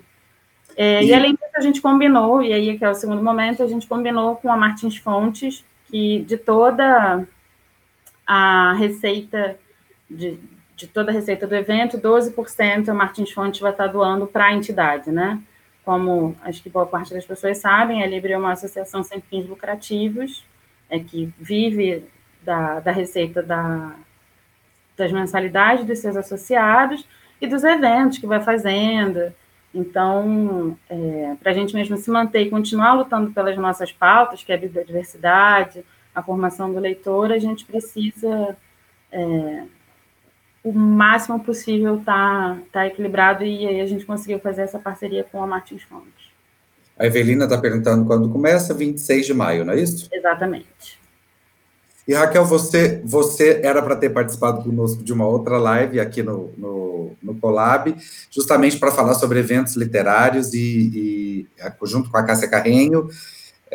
É, 0.75 1.03
e... 1.03 1.07
e 1.07 1.13
além 1.13 1.31
disso, 1.31 1.51
a 1.55 1.61
gente 1.61 1.81
combinou, 1.81 2.41
e 2.41 2.53
aí 2.53 2.77
que 2.77 2.85
é 2.85 2.89
o 2.89 2.95
segundo 2.95 3.23
momento, 3.23 3.63
a 3.63 3.67
gente 3.67 3.87
combinou 3.87 4.35
com 4.35 4.51
a 4.51 4.57
Martins 4.57 4.97
Fontes, 4.97 5.65
que 5.89 6.19
de 6.21 6.37
toda 6.37 7.27
a 8.25 8.73
receita 8.73 9.57
de, 10.09 10.39
de 10.75 10.87
toda 10.87 11.11
a 11.11 11.13
receita 11.13 11.45
do 11.45 11.55
evento, 11.55 11.97
12% 11.97 12.89
a 12.89 12.93
Martins 12.93 13.31
Fontes 13.31 13.59
vai 13.59 13.71
estar 13.71 13.87
doando 13.87 14.25
para 14.27 14.45
a 14.45 14.53
entidade, 14.53 15.11
né? 15.11 15.39
Como 15.85 16.35
acho 16.41 16.63
que 16.63 16.69
boa 16.69 16.85
parte 16.85 17.13
das 17.13 17.25
pessoas 17.25 17.57
sabem, 17.57 18.03
a 18.03 18.07
Libre 18.07 18.33
é 18.33 18.37
uma 18.37 18.53
associação 18.53 19.03
sem 19.03 19.21
fins 19.21 19.47
lucrativos, 19.47 20.43
é 20.89 20.99
que 20.99 21.31
vive 21.37 22.05
da, 22.41 22.79
da 22.79 22.91
receita 22.91 23.43
da, 23.43 23.95
das 24.97 25.11
mensalidades 25.11 25.85
dos 25.85 25.99
seus 25.99 26.15
associados 26.15 27.07
e 27.41 27.47
dos 27.47 27.63
eventos 27.63 28.17
que 28.17 28.27
vai 28.27 28.41
fazendo. 28.41 29.33
Então, 29.73 30.77
é, 30.89 31.35
para 31.41 31.51
a 31.51 31.53
gente 31.53 31.73
mesmo 31.73 31.97
se 31.97 32.09
manter 32.09 32.43
e 32.43 32.49
continuar 32.49 32.93
lutando 32.93 33.31
pelas 33.31 33.57
nossas 33.57 33.91
pautas, 33.91 34.43
que 34.43 34.51
é 34.51 34.55
a 34.55 34.57
biodiversidade, 34.57 35.83
a 36.13 36.21
formação 36.21 36.71
do 36.71 36.79
leitor, 36.79 37.31
a 37.31 37.39
gente 37.39 37.65
precisa 37.65 38.55
é, 39.11 39.63
o 40.63 40.71
máximo 40.71 41.39
possível 41.43 42.01
tá, 42.05 42.57
tá 42.71 42.87
equilibrado 42.87 43.43
e 43.43 43.67
aí 43.67 43.81
a 43.81 43.85
gente 43.85 44.05
conseguiu 44.05 44.39
fazer 44.39 44.61
essa 44.61 44.79
parceria 44.79 45.23
com 45.23 45.43
a 45.43 45.47
Martins 45.47 45.83
Fontes. 45.83 46.31
A 46.97 47.05
Evelina 47.05 47.45
está 47.45 47.57
perguntando 47.57 48.05
quando 48.05 48.29
começa, 48.29 48.73
26 48.73 49.25
de 49.25 49.33
maio, 49.33 49.65
não 49.65 49.73
é 49.73 49.79
isso? 49.79 50.07
Exatamente. 50.11 51.01
E 52.07 52.13
Raquel, 52.13 52.45
você, 52.45 53.01
você 53.03 53.61
era 53.63 53.81
para 53.81 53.95
ter 53.95 54.09
participado 54.09 54.61
conosco 54.61 55.03
de 55.03 55.13
uma 55.13 55.25
outra 55.25 55.57
live 55.57 55.99
aqui 55.99 56.21
no, 56.21 56.51
no, 56.57 57.11
no 57.21 57.35
Colab, 57.35 57.95
justamente 58.29 58.77
para 58.77 58.91
falar 58.91 59.15
sobre 59.15 59.39
eventos 59.39 59.75
literários 59.75 60.53
e, 60.53 60.91
e 60.93 61.47
junto 61.85 62.11
com 62.11 62.17
a 62.17 62.23
Cássia 62.23 62.49
Carrenho, 62.49 63.07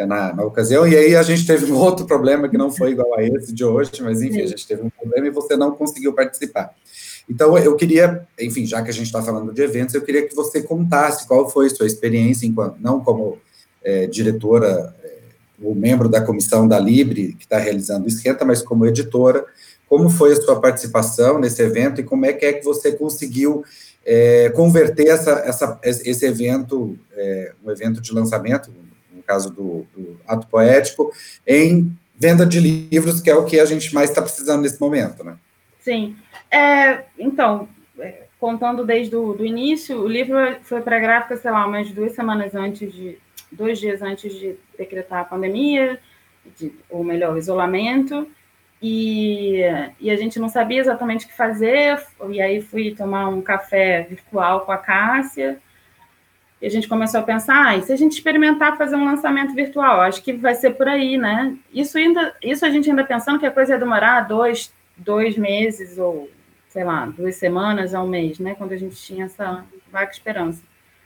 na, 0.07 0.35
na, 0.35 0.45
ocasião, 0.45 0.87
e 0.87 0.97
aí 0.97 1.17
a 1.17 1.23
gente 1.23 1.47
teve 1.47 1.71
um 1.71 1.77
outro 1.79 2.07
problema 2.07 2.49
que 2.49 2.59
não 2.59 2.71
foi 2.71 2.93
igual 2.93 3.19
a 3.19 3.23
esse 3.23 3.53
de 3.53 3.65
hoje, 3.65 3.91
mas 4.01 4.23
enfim, 4.23 4.43
a 4.43 4.47
gente 4.47 4.67
teve 4.67 4.83
um 4.83 4.91
problema 4.91 5.27
e 5.27 5.31
você 5.31 5.57
não 5.57 5.73
conseguiu 5.73 6.13
participar. 6.13 6.75
Então, 7.29 7.59
eu 7.59 7.77
queria, 7.77 8.27
enfim, 8.41 8.65
já 8.65 8.83
que 8.83 8.91
a 8.91 8.93
gente 8.93 9.07
está 9.07 9.23
falando 9.23 9.53
de 9.53 9.61
eventos, 9.61 9.95
eu 9.95 10.01
queria 10.01 10.27
que 10.27 10.35
você 10.35 10.63
contasse 10.63 11.27
qual 11.27 11.49
foi 11.51 11.69
sua 11.69 11.87
experiência, 11.87 12.47
enquanto, 12.47 12.77
não 12.81 13.01
como 13.01 13.39
é, 13.85 14.07
diretora 14.07 14.95
é, 15.05 15.19
ou 15.63 15.75
membro 15.75 16.09
da 16.09 16.23
comissão 16.23 16.67
da 16.67 16.79
Libre, 16.79 17.35
que 17.35 17.45
está 17.45 17.59
realizando 17.59 18.07
o 18.07 18.09
Esquenta, 18.09 18.45
mas 18.47 18.63
como 18.63 18.87
editora, 18.87 19.45
como 19.87 20.09
foi 20.09 20.33
a 20.33 20.37
sua 20.37 20.61
participação 20.61 21.39
nesse 21.39 21.63
evento 21.63 22.01
e 22.01 22.05
como 22.05 22.25
é 22.25 22.33
que 22.33 22.47
é 22.47 22.53
que 22.55 22.65
você 22.65 22.93
conseguiu 22.93 23.63
é, 24.05 24.49
converter 24.51 25.09
essa, 25.09 25.33
essa, 25.45 25.79
esse 25.83 26.25
evento, 26.25 26.99
é, 27.15 27.53
um 27.63 27.71
evento 27.71 28.01
de 28.01 28.13
lançamento, 28.13 28.71
caso 29.29 29.51
do, 29.51 29.87
do 29.95 30.19
ato 30.27 30.47
poético, 30.47 31.13
em 31.47 31.93
venda 32.19 32.47
de 32.47 32.59
livros, 32.59 33.21
que 33.21 33.31
é 33.31 33.37
o 33.37 33.45
que 33.45 33.61
a 33.61 33.67
gente 33.67 33.95
mais 33.95 34.09
está 34.09 34.23
precisando 34.23 34.63
nesse 34.63 34.81
momento, 34.81 35.23
né? 35.23 35.37
Sim. 35.81 36.17
É, 36.51 37.05
então, 37.19 37.69
é, 37.99 38.23
contando 38.41 38.85
desde 38.85 39.15
o 39.15 39.35
do 39.35 39.45
início, 39.45 40.01
o 40.01 40.09
livro 40.09 40.37
foi 40.63 40.81
para 40.81 40.97
a 40.97 41.01
gráfica, 41.01 41.37
sei 41.37 41.51
lá, 41.51 41.67
umas 41.67 41.91
duas 41.91 42.13
semanas 42.13 42.55
antes 42.55 42.93
de, 42.93 43.19
dois 43.53 43.79
dias 43.79 44.03
antes 44.03 44.33
de 44.33 44.57
decretar 44.77 45.21
a 45.21 45.25
pandemia, 45.25 46.01
de, 46.59 46.73
ou 46.89 47.05
melhor, 47.05 47.35
o 47.35 47.39
isolamento, 47.39 48.27
e, 48.83 49.61
e 50.01 50.11
a 50.11 50.17
gente 50.17 50.39
não 50.39 50.49
sabia 50.49 50.81
exatamente 50.81 51.27
o 51.27 51.29
que 51.29 51.37
fazer, 51.37 52.01
e 52.31 52.41
aí 52.41 52.63
fui 52.63 52.95
tomar 52.95 53.29
um 53.29 53.43
café 53.43 54.07
virtual 54.09 54.63
com 54.63 54.73
a 54.73 54.79
Cássia, 54.79 55.61
e 56.61 56.67
a 56.67 56.71
gente 56.71 56.89
começou 56.89 57.21
a 57.21 57.23
pensar, 57.23 57.67
ah, 57.67 57.77
e 57.77 57.83
se 57.83 57.93
a 57.93 57.97
gente 57.97 58.13
experimentar 58.13 58.77
fazer 58.77 58.97
um 58.97 59.05
lançamento 59.05 59.55
virtual? 59.55 60.01
Acho 60.01 60.23
que 60.23 60.33
vai 60.33 60.55
ser 60.55 60.71
por 60.71 60.89
aí, 60.89 61.17
né? 61.17 61.57
Isso, 61.73 61.97
ainda, 61.97 62.35
isso 62.43 62.67
a 62.67 62.71
gente 62.71 62.91
ainda 62.91 63.05
pensando 63.05 63.39
que 63.39 63.47
a 63.47 63.51
coisa 63.51 63.75
ia 63.75 63.79
demorar 63.79 64.23
dois, 64.23 64.73
dois 64.97 65.39
meses, 65.39 65.99
ou, 65.99 66.29
sei 66.69 66.83
lá, 66.83 67.07
duas 67.07 67.37
semanas 67.37 67.95
a 67.95 68.03
um 68.03 68.09
mês, 68.09 68.41
né? 68.41 68.57
Quando 68.57 68.73
a 68.73 68.77
gente 68.77 68.97
tinha 68.97 69.27
essa 69.27 69.65
vaga 69.93 70.11
esperança. 70.11 70.61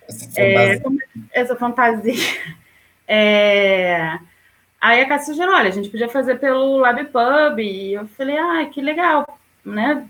Essa 0.08 0.26
fantasia. 0.26 0.98
É, 1.32 1.40
essa 1.40 1.56
fantasia. 1.56 2.14
É, 3.14 4.18
aí 4.80 5.02
a 5.02 5.08
Cássia 5.08 5.34
sugeriu, 5.34 5.52
olha, 5.52 5.68
a 5.68 5.72
gente 5.72 5.90
podia 5.90 6.08
fazer 6.08 6.36
pelo 6.38 6.78
LabPub, 6.78 7.60
e 7.60 7.92
eu 7.92 8.06
falei, 8.06 8.38
ah, 8.38 8.64
que 8.72 8.80
legal, 8.80 9.38
né? 9.62 10.08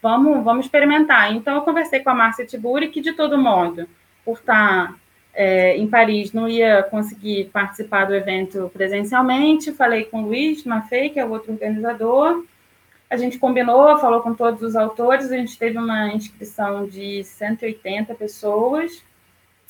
Vamos, 0.00 0.42
vamos 0.42 0.64
experimentar. 0.64 1.34
Então, 1.34 1.56
eu 1.56 1.62
conversei 1.62 2.00
com 2.00 2.08
a 2.08 2.14
Márcia 2.14 2.46
Tiburi, 2.46 2.88
que, 2.88 3.02
de 3.02 3.12
todo 3.12 3.36
modo, 3.36 3.86
por 4.24 4.38
estar 4.38 4.94
é, 5.32 5.76
em 5.76 5.86
Paris, 5.88 6.32
não 6.32 6.48
ia 6.48 6.82
conseguir 6.82 7.50
participar 7.52 8.06
do 8.06 8.14
evento 8.14 8.70
presencialmente. 8.72 9.72
Falei 9.72 10.04
com 10.04 10.22
o 10.22 10.26
Luiz 10.26 10.64
Maffei, 10.64 11.10
que 11.10 11.20
é 11.20 11.24
o 11.24 11.30
outro 11.30 11.52
organizador. 11.52 12.44
A 13.08 13.16
gente 13.16 13.38
combinou, 13.38 13.98
falou 13.98 14.20
com 14.20 14.34
todos 14.34 14.62
os 14.62 14.76
autores. 14.76 15.30
A 15.30 15.36
gente 15.36 15.58
teve 15.58 15.78
uma 15.78 16.08
inscrição 16.08 16.86
de 16.86 17.24
180 17.24 18.14
pessoas. 18.14 19.02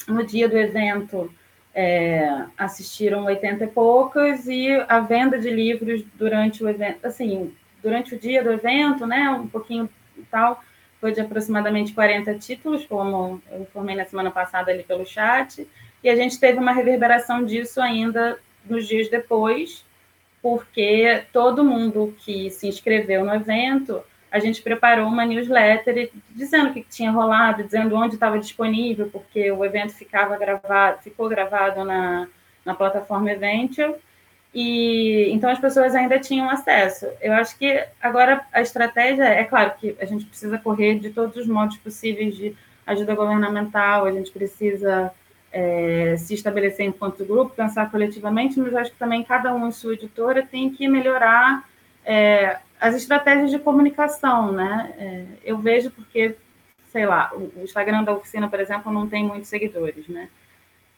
No 0.08 0.24
dia 0.24 0.48
do 0.48 0.58
evento, 0.58 1.30
é, 1.74 2.46
assistiram 2.56 3.24
80 3.24 3.64
e 3.64 3.66
poucas, 3.68 4.46
e 4.46 4.70
a 4.88 5.00
venda 5.00 5.38
de 5.38 5.50
livros 5.50 6.02
durante 6.14 6.64
o 6.64 6.68
evento, 6.68 7.06
assim, 7.06 7.54
durante 7.82 8.14
o 8.14 8.18
dia 8.18 8.42
do 8.42 8.50
evento, 8.50 9.06
né, 9.06 9.30
um 9.30 9.46
pouquinho 9.46 9.88
tal, 10.30 10.62
foi 11.00 11.12
de 11.12 11.20
aproximadamente 11.20 11.94
40 11.94 12.34
títulos, 12.34 12.84
como 12.84 13.42
eu 13.50 13.62
informei 13.62 13.96
na 13.96 14.04
semana 14.04 14.30
passada 14.30 14.70
ali 14.70 14.82
pelo 14.82 15.06
chat, 15.06 15.66
e 16.02 16.08
a 16.08 16.16
gente 16.16 16.38
teve 16.38 16.58
uma 16.58 16.72
reverberação 16.72 17.44
disso 17.44 17.80
ainda 17.80 18.38
nos 18.64 18.86
dias 18.86 19.08
depois, 19.08 19.84
porque 20.42 21.24
todo 21.32 21.64
mundo 21.64 22.14
que 22.18 22.50
se 22.50 22.68
inscreveu 22.68 23.24
no 23.24 23.34
evento, 23.34 24.02
a 24.30 24.38
gente 24.38 24.62
preparou 24.62 25.06
uma 25.06 25.26
newsletter 25.26 26.10
dizendo 26.30 26.70
o 26.70 26.72
que 26.72 26.82
tinha 26.82 27.10
rolado, 27.10 27.64
dizendo 27.64 27.96
onde 27.96 28.14
estava 28.14 28.38
disponível, 28.38 29.08
porque 29.10 29.50
o 29.50 29.64
evento 29.64 29.92
ficava 29.92 30.36
gravado, 30.38 31.02
ficou 31.02 31.28
gravado 31.28 31.84
na, 31.84 32.28
na 32.64 32.74
plataforma 32.74 33.30
Eventure, 33.30 33.94
e 34.52 35.30
então 35.30 35.48
as 35.48 35.58
pessoas 35.58 35.94
ainda 35.94 36.18
tinham 36.18 36.50
acesso. 36.50 37.06
Eu 37.20 37.32
acho 37.34 37.56
que 37.56 37.84
agora 38.00 38.44
a 38.52 38.60
estratégia 38.60 39.24
é 39.24 39.44
claro 39.44 39.72
que 39.78 39.96
a 40.00 40.04
gente 40.04 40.26
precisa 40.26 40.58
correr 40.58 40.98
de 40.98 41.10
todos 41.10 41.36
os 41.36 41.46
modos 41.46 41.76
possíveis 41.76 42.34
de 42.36 42.56
ajuda 42.86 43.14
governamental, 43.14 44.04
a 44.04 44.12
gente 44.12 44.30
precisa 44.30 45.12
é, 45.52 46.16
se 46.16 46.34
estabelecer 46.34 46.86
enquanto 46.86 47.24
grupo, 47.24 47.54
pensar 47.54 47.90
coletivamente, 47.90 48.58
mas 48.58 48.74
acho 48.74 48.90
que 48.90 48.98
também 48.98 49.22
cada 49.22 49.54
um 49.54 49.66
em 49.68 49.72
sua 49.72 49.94
editora 49.94 50.44
tem 50.44 50.70
que 50.70 50.88
melhorar 50.88 51.64
é, 52.04 52.58
as 52.80 52.94
estratégias 52.94 53.50
de 53.50 53.58
comunicação, 53.58 54.52
né? 54.52 54.94
É, 54.98 55.24
eu 55.44 55.58
vejo 55.58 55.90
porque, 55.90 56.36
sei 56.88 57.06
lá, 57.06 57.30
o 57.34 57.62
Instagram 57.62 58.04
da 58.04 58.12
oficina, 58.12 58.48
por 58.48 58.58
exemplo, 58.58 58.92
não 58.92 59.08
tem 59.08 59.24
muitos 59.24 59.48
seguidores, 59.48 60.08
né? 60.08 60.28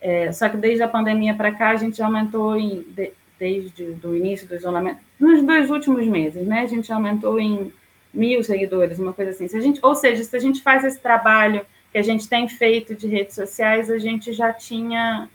É, 0.00 0.32
só 0.32 0.48
que 0.48 0.56
desde 0.56 0.82
a 0.82 0.88
pandemia 0.88 1.34
para 1.34 1.52
cá 1.52 1.70
a 1.70 1.76
gente 1.76 2.02
aumentou 2.02 2.56
em, 2.56 2.82
de, 2.88 3.12
desde 3.42 3.96
o 4.04 4.14
início 4.14 4.46
do 4.46 4.54
isolamento, 4.54 5.00
nos 5.18 5.42
dois 5.42 5.68
últimos 5.68 6.06
meses, 6.06 6.46
né? 6.46 6.60
A 6.60 6.66
gente 6.66 6.92
aumentou 6.92 7.40
em 7.40 7.72
mil 8.14 8.40
seguidores, 8.44 9.00
uma 9.00 9.12
coisa 9.12 9.32
assim. 9.32 9.48
Se 9.48 9.56
a 9.56 9.60
gente, 9.60 9.80
ou 9.82 9.96
seja, 9.96 10.22
se 10.22 10.36
a 10.36 10.38
gente 10.38 10.62
faz 10.62 10.84
esse 10.84 11.00
trabalho 11.00 11.66
que 11.90 11.98
a 11.98 12.02
gente 12.02 12.28
tem 12.28 12.48
feito 12.48 12.94
de 12.94 13.08
redes 13.08 13.34
sociais, 13.34 13.90
a 13.90 13.98
gente 13.98 14.32
já 14.32 14.52
tinha 14.52 15.28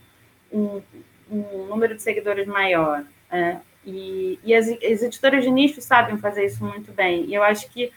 um, 0.50 0.82
um 1.30 1.66
número 1.66 1.96
de 1.96 2.02
seguidores 2.02 2.48
maior. 2.48 3.04
É, 3.30 3.58
e, 3.86 4.40
e 4.42 4.56
as, 4.56 4.70
as, 4.70 5.04
editoras 5.04 5.44
de 5.44 5.52
nicho 5.52 5.82
sabem 5.82 6.18
fazer 6.18 6.46
isso 6.46 6.64
muito 6.64 6.94
bem. 6.94 7.26
E 7.26 7.34
eu 7.34 7.44
acho 7.44 7.70
que 7.70 7.92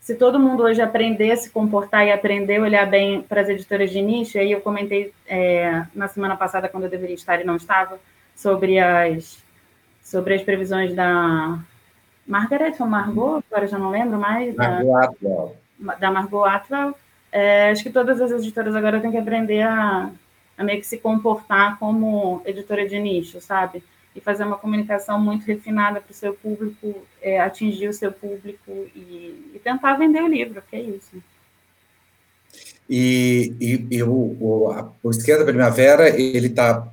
se 0.00 0.14
todo 0.14 0.38
mundo 0.38 0.62
hoje 0.62 0.80
aprender 0.80 1.32
a 1.32 1.36
se 1.36 1.50
comportar 1.50 2.06
e 2.06 2.12
aprender 2.12 2.58
a 2.58 2.62
olhar 2.62 2.86
bem 2.86 3.20
para 3.20 3.40
as 3.40 3.48
editoras 3.48 3.90
de 3.90 4.00
nicho, 4.00 4.38
aí 4.38 4.52
eu 4.52 4.60
comentei 4.60 5.12
é, 5.26 5.82
na 5.92 6.06
semana 6.06 6.36
passada, 6.36 6.68
quando 6.68 6.84
eu 6.84 6.90
deveria 6.90 7.16
estar 7.16 7.40
e 7.40 7.44
não 7.44 7.56
estava, 7.56 7.98
sobre 8.36 8.78
as, 8.78 9.44
sobre 10.06 10.34
as 10.34 10.42
previsões 10.42 10.94
da 10.94 11.58
Margaret 12.24 12.74
ou 12.78 12.86
Margot, 12.86 13.42
agora 13.50 13.66
já 13.66 13.76
não 13.76 13.90
lembro 13.90 14.18
mais. 14.18 14.54
Margot 14.54 14.92
da, 14.92 15.04
Atwell. 15.04 15.56
Da 15.98 16.10
Margot 16.12 16.44
Atwell. 16.44 16.94
É, 17.32 17.70
acho 17.70 17.82
que 17.82 17.90
todas 17.90 18.20
as 18.20 18.30
editoras 18.30 18.76
agora 18.76 19.00
têm 19.00 19.10
que 19.10 19.18
aprender 19.18 19.62
a, 19.62 20.08
a 20.56 20.64
meio 20.64 20.78
que 20.78 20.86
se 20.86 20.98
comportar 20.98 21.76
como 21.80 22.40
editora 22.44 22.88
de 22.88 23.00
nicho, 23.00 23.40
sabe? 23.40 23.82
E 24.14 24.20
fazer 24.20 24.44
uma 24.44 24.56
comunicação 24.56 25.20
muito 25.20 25.44
refinada 25.44 26.00
para 26.00 26.12
o 26.12 26.14
seu 26.14 26.32
público, 26.34 27.04
é, 27.20 27.40
atingir 27.40 27.88
o 27.88 27.92
seu 27.92 28.12
público 28.12 28.70
e, 28.94 29.50
e, 29.54 29.60
tentar 29.62 29.96
vender 29.96 30.22
o 30.22 30.28
livro, 30.28 30.62
que 30.70 30.76
é 30.76 30.80
isso. 30.82 31.16
E, 32.88 33.52
e, 33.60 33.96
e 33.96 34.02
o, 34.04 34.08
o, 34.08 34.92
o 35.02 35.10
Esquerda 35.10 35.44
Primavera, 35.44 36.08
ele 36.08 36.46
está... 36.46 36.92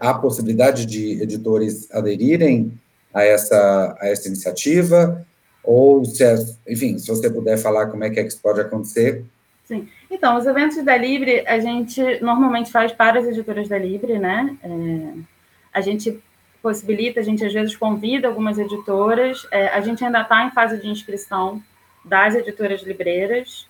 Há 0.00 0.14
possibilidade 0.14 0.84
de 0.84 1.22
editores 1.22 1.90
aderirem 1.90 2.78
a 3.12 3.24
essa, 3.24 3.96
a 4.00 4.08
essa 4.08 4.28
iniciativa? 4.28 5.24
Ou, 5.62 6.04
se, 6.04 6.22
é, 6.22 6.36
enfim, 6.68 6.98
se 6.98 7.08
você 7.08 7.30
puder 7.30 7.56
falar 7.56 7.86
como 7.86 8.04
é 8.04 8.10
que, 8.10 8.20
é 8.20 8.22
que 8.22 8.28
isso 8.28 8.42
pode 8.42 8.60
acontecer. 8.60 9.24
Sim. 9.64 9.88
Então, 10.10 10.36
os 10.36 10.46
eventos 10.46 10.82
da 10.84 10.96
Libre, 10.96 11.42
a 11.46 11.58
gente 11.58 12.02
normalmente 12.20 12.70
faz 12.70 12.92
para 12.92 13.20
as 13.20 13.26
editoras 13.26 13.66
da 13.68 13.78
Libre, 13.78 14.18
né? 14.18 14.56
É, 14.62 15.20
a 15.72 15.80
gente 15.80 16.22
possibilita, 16.62 17.20
a 17.20 17.22
gente 17.22 17.44
às 17.44 17.52
vezes 17.52 17.74
convida 17.76 18.28
algumas 18.28 18.58
editoras. 18.58 19.46
É, 19.50 19.68
a 19.68 19.80
gente 19.80 20.04
ainda 20.04 20.20
está 20.20 20.46
em 20.46 20.50
fase 20.50 20.78
de 20.80 20.88
inscrição 20.88 21.62
das 22.04 22.34
editoras 22.34 22.82
libreiras. 22.82 23.66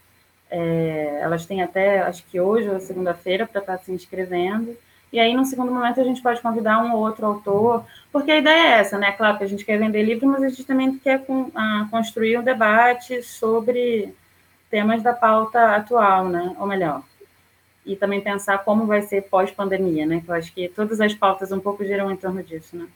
É, 0.50 1.18
elas 1.22 1.46
têm 1.46 1.62
até, 1.62 2.00
acho 2.00 2.24
que 2.26 2.40
hoje 2.40 2.68
ou 2.68 2.78
segunda-feira, 2.80 3.46
para 3.46 3.60
estar 3.60 3.78
tá 3.78 3.84
se 3.84 3.92
inscrevendo. 3.92 4.76
E 5.14 5.20
aí, 5.20 5.32
no 5.32 5.44
segundo 5.44 5.70
momento, 5.70 6.00
a 6.00 6.04
gente 6.04 6.20
pode 6.20 6.42
convidar 6.42 6.82
um 6.82 6.92
ou 6.92 6.98
outro 6.98 7.24
autor, 7.24 7.84
porque 8.10 8.32
a 8.32 8.38
ideia 8.38 8.74
é 8.74 8.80
essa, 8.80 8.98
né? 8.98 9.12
Claro 9.12 9.38
que 9.38 9.44
a 9.44 9.46
gente 9.46 9.64
quer 9.64 9.78
vender 9.78 10.02
livro, 10.02 10.26
mas 10.26 10.42
a 10.42 10.48
gente 10.48 10.64
também 10.64 10.98
quer 10.98 11.24
com, 11.24 11.42
uh, 11.42 11.88
construir 11.88 12.36
um 12.36 12.42
debate 12.42 13.22
sobre 13.22 14.12
temas 14.68 15.04
da 15.04 15.12
pauta 15.12 15.76
atual, 15.76 16.28
né? 16.28 16.56
Ou 16.58 16.66
melhor, 16.66 17.04
e 17.86 17.94
também 17.94 18.20
pensar 18.22 18.64
como 18.64 18.86
vai 18.86 19.02
ser 19.02 19.22
pós-pandemia, 19.28 20.04
né? 20.04 20.20
Que 20.20 20.28
eu 20.28 20.34
acho 20.34 20.52
que 20.52 20.68
todas 20.68 21.00
as 21.00 21.14
pautas 21.14 21.52
um 21.52 21.60
pouco 21.60 21.84
giram 21.84 22.10
em 22.10 22.16
torno 22.16 22.42
disso, 22.42 22.76
né? 22.76 22.88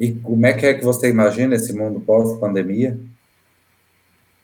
E 0.00 0.12
como 0.12 0.46
é 0.46 0.54
que 0.54 0.64
é 0.64 0.72
que 0.72 0.86
você 0.86 1.10
imagina 1.10 1.54
esse 1.54 1.74
mundo 1.74 2.00
pós-pandemia? 2.00 2.98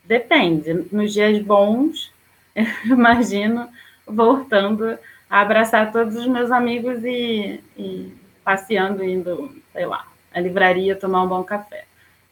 Depende. 0.05 0.85
Nos 0.91 1.11
dias 1.11 1.41
bons, 1.41 2.13
eu 2.55 2.67
imagino 2.85 3.67
voltando 4.05 4.95
a 5.33 5.41
abraçar 5.41 5.91
todos 5.91 6.15
os 6.15 6.27
meus 6.27 6.51
amigos 6.51 7.03
e, 7.03 7.59
e 7.75 8.13
passeando, 8.45 9.03
indo, 9.03 9.49
sei 9.71 9.83
lá, 9.83 10.05
à 10.31 10.39
livraria 10.39 10.95
tomar 10.95 11.23
um 11.23 11.27
bom 11.27 11.43
café. 11.43 11.85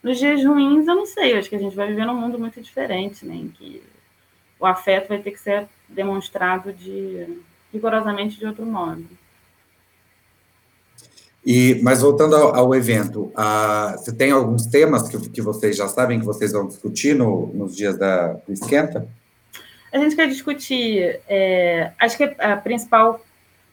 Nos 0.03 0.19
dias 0.19 0.45
ruins, 0.45 0.85
eu 0.85 0.93
não 0.93 1.07
sei, 1.07 1.33
eu 1.33 1.39
acho 1.39 1.49
que 1.49 1.55
a 1.55 1.59
gente 1.59 1.75
vai 1.75 1.87
viver 1.87 2.05
num 2.05 2.13
mundo 2.13 2.37
muito 2.37 2.61
diferente, 2.61 3.25
né, 3.25 3.33
em 3.33 3.47
que 3.47 3.81
o 4.59 4.67
afeto 4.67 5.09
vai 5.09 5.17
ter 5.17 5.31
que 5.31 5.39
ser 5.39 5.67
demonstrado 5.89 6.71
de 6.71 7.39
rigorosamente 7.73 8.37
de 8.37 8.45
outro 8.45 8.67
modo. 8.67 9.03
E, 11.43 11.79
mas 11.81 12.03
voltando 12.03 12.35
ao, 12.35 12.55
ao 12.55 12.75
evento, 12.75 13.33
uh, 13.35 13.97
você 13.97 14.13
tem 14.13 14.29
alguns 14.29 14.67
temas 14.67 15.09
que, 15.09 15.17
que 15.27 15.41
vocês 15.41 15.75
já 15.75 15.87
sabem 15.87 16.19
que 16.19 16.25
vocês 16.25 16.51
vão 16.51 16.67
discutir 16.67 17.15
no, 17.15 17.47
nos 17.47 17.75
dias 17.75 17.97
da, 17.97 18.33
do 18.33 18.53
Esquenta? 18.53 19.09
A 19.91 19.97
gente 19.97 20.15
quer 20.15 20.27
discutir, 20.27 21.19
é, 21.27 21.91
acho 21.99 22.15
que 22.17 22.23
a 22.23 22.55
principal, 22.55 23.23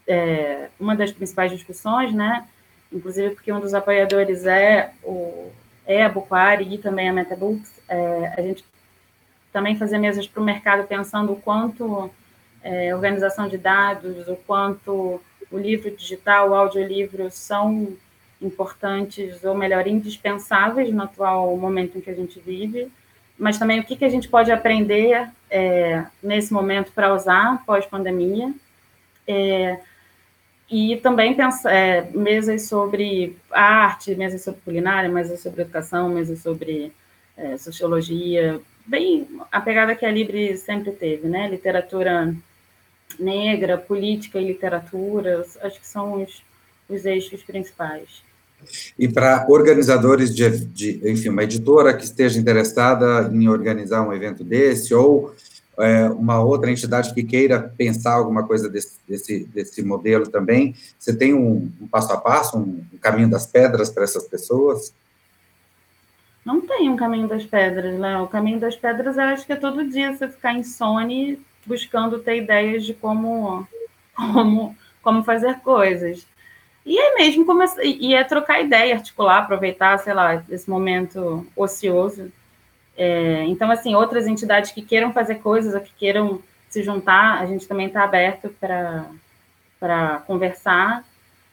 é, 0.07 0.69
uma 0.79 0.97
das 0.97 1.13
principais 1.13 1.53
discussões, 1.53 2.13
né, 2.13 2.47
inclusive 2.93 3.35
porque 3.35 3.53
um 3.53 3.61
dos 3.61 3.75
apoiadores 3.75 4.45
é, 4.45 4.93
o, 5.03 5.51
é 5.87 6.05
a 6.05 6.09
Buquari 6.09 6.75
e 6.75 6.79
também 6.79 7.09
a 7.09 7.13
MetaBooks, 7.13 7.73
é, 7.89 8.35
a 8.37 8.43
gente 8.43 8.65
também 9.53 9.77
fazer 9.77 9.99
mesas 9.99 10.27
para 10.27 10.43
o 10.43 10.45
mercado 10.45 10.87
pensando 10.87 11.33
o 11.33 11.41
quanto 11.41 12.11
é, 12.63 12.95
organização 12.95 13.49
de 13.49 13.57
dados, 13.57 14.27
o 14.29 14.37
quanto 14.37 15.23
o 15.51 15.59
livro 15.59 15.91
digital, 15.91 16.51
o 16.51 16.55
audiolivro 16.55 17.31
são 17.31 17.97
importantes, 18.41 19.43
ou 19.45 19.55
melhor, 19.55 19.87
indispensáveis 19.87 20.93
no 20.93 21.03
atual 21.03 21.57
momento 21.57 21.99
em 21.99 22.01
que 22.01 22.11
a 22.11 22.15
gente 22.15 22.39
vive, 22.41 22.91
mas 23.39 23.59
também 23.59 23.81
o 23.81 23.85
que, 23.85 23.97
que 23.97 24.05
a 24.05 24.09
gente 24.09 24.29
pode 24.29 24.51
aprender 24.51 25.29
é, 25.51 26.05
nesse 26.23 26.53
momento 26.53 26.93
para 26.93 27.15
usar 27.15 27.65
pós-pandemia. 27.65 28.53
É, 29.27 29.79
e 30.71 30.97
também 30.99 31.35
pensar, 31.35 31.73
é, 31.73 32.11
mesas 32.11 32.69
sobre 32.69 33.37
arte, 33.51 34.15
mesas 34.15 34.43
sobre 34.43 34.61
culinária, 34.61 35.09
mesas 35.09 35.41
sobre 35.41 35.63
educação, 35.63 36.11
mesas 36.11 36.41
sobre 36.41 36.93
é, 37.37 37.57
sociologia, 37.57 38.61
bem 38.85 39.27
a 39.51 39.61
pegada 39.61 39.95
que 39.95 40.05
a 40.05 40.11
Libre 40.11 40.57
sempre 40.59 40.93
teve, 40.93 41.29
né? 41.29 41.49
Literatura 41.49 42.35
negra, 43.19 43.79
política 43.79 44.39
e 44.39 44.47
literatura, 44.47 45.45
acho 45.63 45.81
que 45.81 45.87
são 45.87 46.23
os, 46.23 46.43
os 46.89 47.07
eixos 47.07 47.43
principais. 47.43 48.23
E 48.99 49.09
para 49.09 49.47
organizadores 49.49 50.35
de, 50.35 50.49
de, 50.67 51.01
enfim, 51.11 51.29
uma 51.29 51.45
editora 51.45 51.95
que 51.95 52.05
esteja 52.05 52.39
interessada 52.39 53.31
em 53.33 53.49
organizar 53.49 54.07
um 54.07 54.13
evento 54.13 54.45
desse, 54.45 54.95
ou 54.95 55.35
é, 55.79 56.09
uma 56.11 56.41
outra 56.41 56.71
entidade 56.71 57.15
que 57.15 57.23
queira 57.23 57.73
pensar 57.77 58.15
alguma 58.15 58.47
coisa 58.47 58.69
desse, 58.69 58.99
desse, 59.09 59.45
desse 59.45 59.83
modelo 59.83 60.29
também, 60.29 60.75
você 60.99 61.17
tem 61.17 61.33
um, 61.33 61.73
um 61.81 61.87
passo 61.87 62.13
a 62.13 62.17
passo, 62.17 62.59
um, 62.59 62.85
um 62.93 62.99
caminho 62.99 63.31
das 63.31 63.47
pedras 63.47 63.89
para 63.89 64.05
essas 64.05 64.27
pessoas? 64.27 64.93
Não 66.45 66.61
tem 66.61 66.89
um 66.89 66.97
caminho 66.97 67.29
das 67.29 67.45
pedras, 67.45 67.99
né? 67.99 68.19
O 68.19 68.27
caminho 68.27 68.59
das 68.59 68.75
pedras, 68.75 69.17
eu 69.17 69.25
acho 69.25 69.47
que 69.47 69.53
é 69.53 69.57
todo 69.57 69.89
dia 69.89 70.17
você 70.17 70.29
ficar 70.29 70.55
insone 70.55 71.39
buscando 71.67 72.19
ter 72.19 72.39
ideias 72.39 72.85
de 72.85 72.95
como, 72.95 73.69
como, 74.17 74.75
como 75.03 75.23
fazer 75.23 75.61
coisas. 75.61 76.27
E 76.89 76.99
é 76.99 77.17
mesmo 77.17 77.45
começar, 77.45 77.85
e 77.85 78.15
é 78.15 78.25
trocar 78.25 78.63
ideia, 78.63 78.95
articular, 78.95 79.41
aproveitar, 79.41 79.99
sei 79.99 80.15
lá, 80.15 80.43
esse 80.49 80.71
momento 80.71 81.47
ocioso. 81.55 82.33
É, 82.97 83.45
então, 83.45 83.71
assim, 83.71 83.95
outras 83.95 84.27
entidades 84.27 84.73
que 84.73 84.81
queiram 84.81 85.13
fazer 85.13 85.35
coisas 85.35 85.75
ou 85.75 85.83
que 85.83 85.93
queiram 85.99 86.43
se 86.71 86.83
juntar, 86.83 87.43
a 87.43 87.45
gente 87.45 87.69
também 87.69 87.89
está 87.89 88.05
aberto 88.05 88.49
para 88.59 90.21
conversar. 90.27 91.05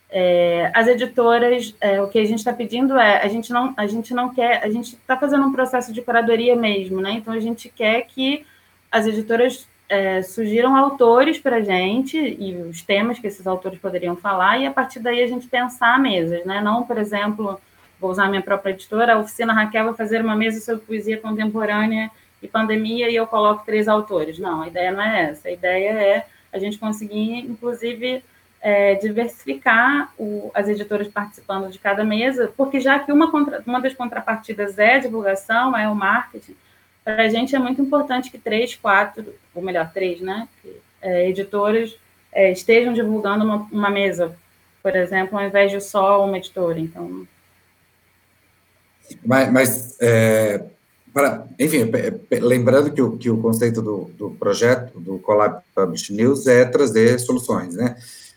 É, 0.10 0.72
as 0.74 0.88
editoras, 0.88 1.76
é, 1.82 2.02
o 2.02 2.08
que 2.08 2.18
a 2.18 2.24
gente 2.24 2.40
está 2.40 2.54
pedindo 2.54 2.98
é, 2.98 3.22
a 3.22 3.28
gente 3.28 3.52
não, 3.52 3.74
a 3.76 3.86
gente 3.88 4.14
não 4.14 4.34
quer, 4.34 4.64
a 4.64 4.70
gente 4.70 4.96
está 4.96 5.18
fazendo 5.18 5.46
um 5.46 5.52
processo 5.52 5.92
de 5.92 6.02
curadoria 6.02 6.56
mesmo, 6.56 7.02
né? 7.02 7.12
Então 7.12 7.34
a 7.34 7.40
gente 7.42 7.68
quer 7.68 8.04
que 8.04 8.46
as 8.90 9.06
editoras 9.06 9.68
é, 9.88 10.22
surgiram 10.22 10.76
autores 10.76 11.38
para 11.38 11.58
a 11.58 11.62
gente 11.62 12.18
e 12.18 12.56
os 12.58 12.82
temas 12.82 13.20
que 13.20 13.28
esses 13.28 13.46
autores 13.46 13.80
poderiam 13.80 14.16
falar, 14.16 14.60
e 14.60 14.66
a 14.66 14.72
partir 14.72 15.00
daí 15.00 15.22
a 15.24 15.28
gente 15.28 15.48
pensar 15.48 16.00
mesas, 16.00 16.46
né? 16.46 16.62
Não, 16.62 16.84
por 16.84 16.98
exemplo, 16.98 17.60
vou 18.00 18.12
usar 18.12 18.28
minha 18.28 18.42
própria 18.42 18.72
editora, 18.72 19.14
a 19.14 19.20
Oficina 19.20 19.54
Raquel 19.54 19.86
vai 19.86 19.94
fazer 19.94 20.22
uma 20.22 20.36
mesa 20.36 20.60
sobre 20.60 20.86
poesia 20.86 21.18
contemporânea 21.18 22.10
e 22.42 22.48
pandemia 22.48 23.10
e 23.10 23.16
eu 23.16 23.28
coloco 23.28 23.66
três 23.66 23.88
autores. 23.88 24.40
Não, 24.40 24.62
a 24.62 24.68
ideia 24.68 24.92
não 24.92 25.02
é 25.02 25.30
essa. 25.32 25.48
A 25.48 25.52
ideia 25.52 25.90
é 25.90 26.26
a 26.52 26.60
gente 26.60 26.78
conseguir, 26.78 27.40
inclusive, 27.40 28.24
é, 28.62 28.96
diversificar 28.96 30.12
o, 30.18 30.52
as 30.54 30.68
editoras 30.68 31.08
participando 31.08 31.70
de 31.70 31.78
cada 31.78 32.04
mesa, 32.04 32.52
porque 32.58 32.80
já 32.80 32.98
que 32.98 33.12
uma, 33.12 33.30
contra, 33.30 33.62
uma 33.66 33.80
das 33.80 33.94
contrapartidas 33.94 34.80
é 34.80 34.96
a 34.96 35.00
divulgação, 35.00 35.78
é 35.78 35.88
o 35.88 35.96
marketing, 35.96 36.56
para 37.06 37.24
a 37.24 37.30
gente 37.30 37.56
é 37.56 37.60
muito 37.60 37.80
importante 37.80 38.32
que 38.32 38.40
três, 38.40 38.76
quatro, 38.76 39.36
ou 39.54 39.62
melhor, 39.62 39.92
três, 39.94 40.20
né, 40.20 40.48
é, 41.00 41.30
editoras 41.30 41.96
é, 42.34 42.52
estejam 42.52 42.94
divulgando 42.94 43.46
uma, 43.46 43.68
uma, 43.72 43.90
mesa, 43.92 44.36
por 44.82 44.96
exemplo, 44.96 45.38
ao 45.38 45.46
invés 45.46 45.72
de 45.72 45.80
só 45.80 46.26
uma 46.26 46.40
editora. 46.40 46.80
Então. 46.80 47.28
Mas, 49.24 49.52
mas 49.52 49.98
é, 50.02 50.66
para, 51.14 51.46
enfim, 51.60 51.90
lembrando 52.42 52.92
que 52.92 53.02
o, 53.02 53.18
que 53.18 53.30
o 53.30 53.38
conceito 53.38 53.84
do, 53.84 54.12
do 54.18 54.32
projeto 54.32 55.00
do 55.00 55.20
Collab 55.20 55.62
Publish 55.76 56.12
News 56.12 56.48
é 56.48 56.66
trazer 56.66 57.20
soluções, 57.20 57.76
né? 57.76 57.96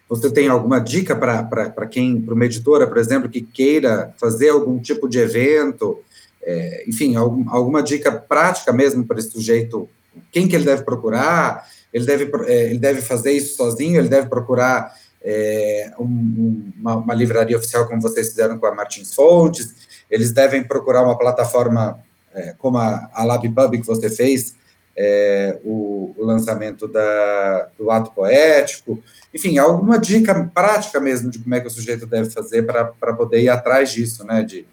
Você 0.09 0.31
tem 0.31 0.49
alguma 0.49 0.79
dica 0.79 1.15
para 1.15 1.87
quem, 1.87 2.21
para 2.21 2.35
uma 2.35 2.45
editora, 2.47 2.87
por 2.87 2.97
exemplo, 2.97 3.29
que 3.29 3.43
queira 3.43 4.15
fazer 4.19 4.51
algum 4.51 4.79
tipo 4.79 5.07
de 5.07 5.19
evento, 5.19 6.03
é, 6.49 6.85
enfim, 6.89 7.15
algum, 7.15 7.45
alguma 7.51 7.83
dica 7.83 8.11
prática 8.11 8.73
mesmo 8.73 9.05
para 9.05 9.19
esse 9.19 9.31
sujeito, 9.31 9.87
quem 10.33 10.49
que 10.49 10.57
ele 10.57 10.65
deve 10.65 10.83
procurar, 10.83 11.69
ele 11.93 12.07
deve, 12.07 12.31
é, 12.47 12.71
ele 12.71 12.79
deve 12.79 13.03
fazer 13.03 13.33
isso 13.33 13.55
sozinho, 13.55 13.99
ele 13.99 14.09
deve 14.09 14.29
procurar 14.31 14.95
é, 15.23 15.93
um, 15.99 16.73
uma, 16.79 16.97
uma, 16.97 17.15
livraria 17.15 17.59
oficial, 17.59 17.87
como 17.87 18.01
vocês 18.01 18.31
fizeram 18.31 18.59
com 18.59 18.65
a 18.65 18.75
Martins 18.75 19.15
Fontes, 19.15 19.75
eles 20.11 20.33
devem 20.33 20.65
procurar 20.65 21.03
uma 21.03 21.19
plataforma 21.19 22.03
é, 22.35 22.55
como 22.57 22.79
a, 22.79 23.11
a 23.13 23.25
LabPub 23.25 23.79
que 23.79 23.87
você 23.87 24.09
fez, 24.09 24.55
é, 24.97 25.59
o, 25.63 26.15
o, 26.17 26.25
lançamento 26.25 26.89
da, 26.89 27.69
do 27.79 27.91
ato 27.91 28.11
poético, 28.13 29.03
enfim, 29.35 29.59
alguma 29.59 29.99
dica 29.99 30.51
prática 30.55 30.99
mesmo 30.99 31.31
de 31.31 31.41
como 31.41 31.55
é 31.55 31.61
que 31.61 31.67
o 31.67 31.71
sujeito 31.71 32.07
deve 32.07 32.31
fazer 32.31 32.63
para 32.63 33.13
poder 33.15 33.43
ir 33.43 33.51
atrás 33.51 33.93
disso, 33.93 34.25
né? 34.25 34.43
De, 34.43 34.67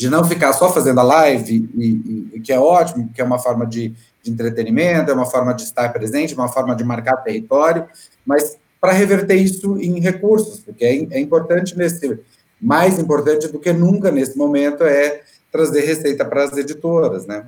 de 0.00 0.08
não 0.08 0.24
ficar 0.24 0.54
só 0.54 0.72
fazendo 0.72 0.98
a 0.98 1.02
live, 1.02 1.68
e, 1.74 2.30
e 2.32 2.40
que 2.40 2.50
é 2.50 2.58
ótimo, 2.58 3.10
que 3.12 3.20
é 3.20 3.24
uma 3.24 3.38
forma 3.38 3.66
de, 3.66 3.92
de, 4.22 4.30
entretenimento, 4.30 5.10
é 5.10 5.14
uma 5.14 5.26
forma 5.26 5.52
de 5.52 5.62
estar 5.62 5.92
presente, 5.92 6.34
uma 6.34 6.48
forma 6.48 6.74
de 6.74 6.82
marcar 6.82 7.18
território, 7.18 7.86
mas 8.24 8.58
para 8.80 8.92
reverter 8.92 9.34
isso 9.34 9.76
em 9.78 10.00
recursos, 10.00 10.60
porque 10.60 10.86
é, 10.86 11.18
é 11.18 11.20
importante 11.20 11.76
nesse, 11.76 12.18
mais 12.58 12.98
importante 12.98 13.46
do 13.48 13.60
que 13.60 13.74
nunca 13.74 14.10
nesse 14.10 14.38
momento 14.38 14.84
é 14.84 15.20
trazer 15.52 15.82
receita 15.82 16.24
para 16.24 16.44
as 16.44 16.56
editoras, 16.56 17.26
né? 17.26 17.44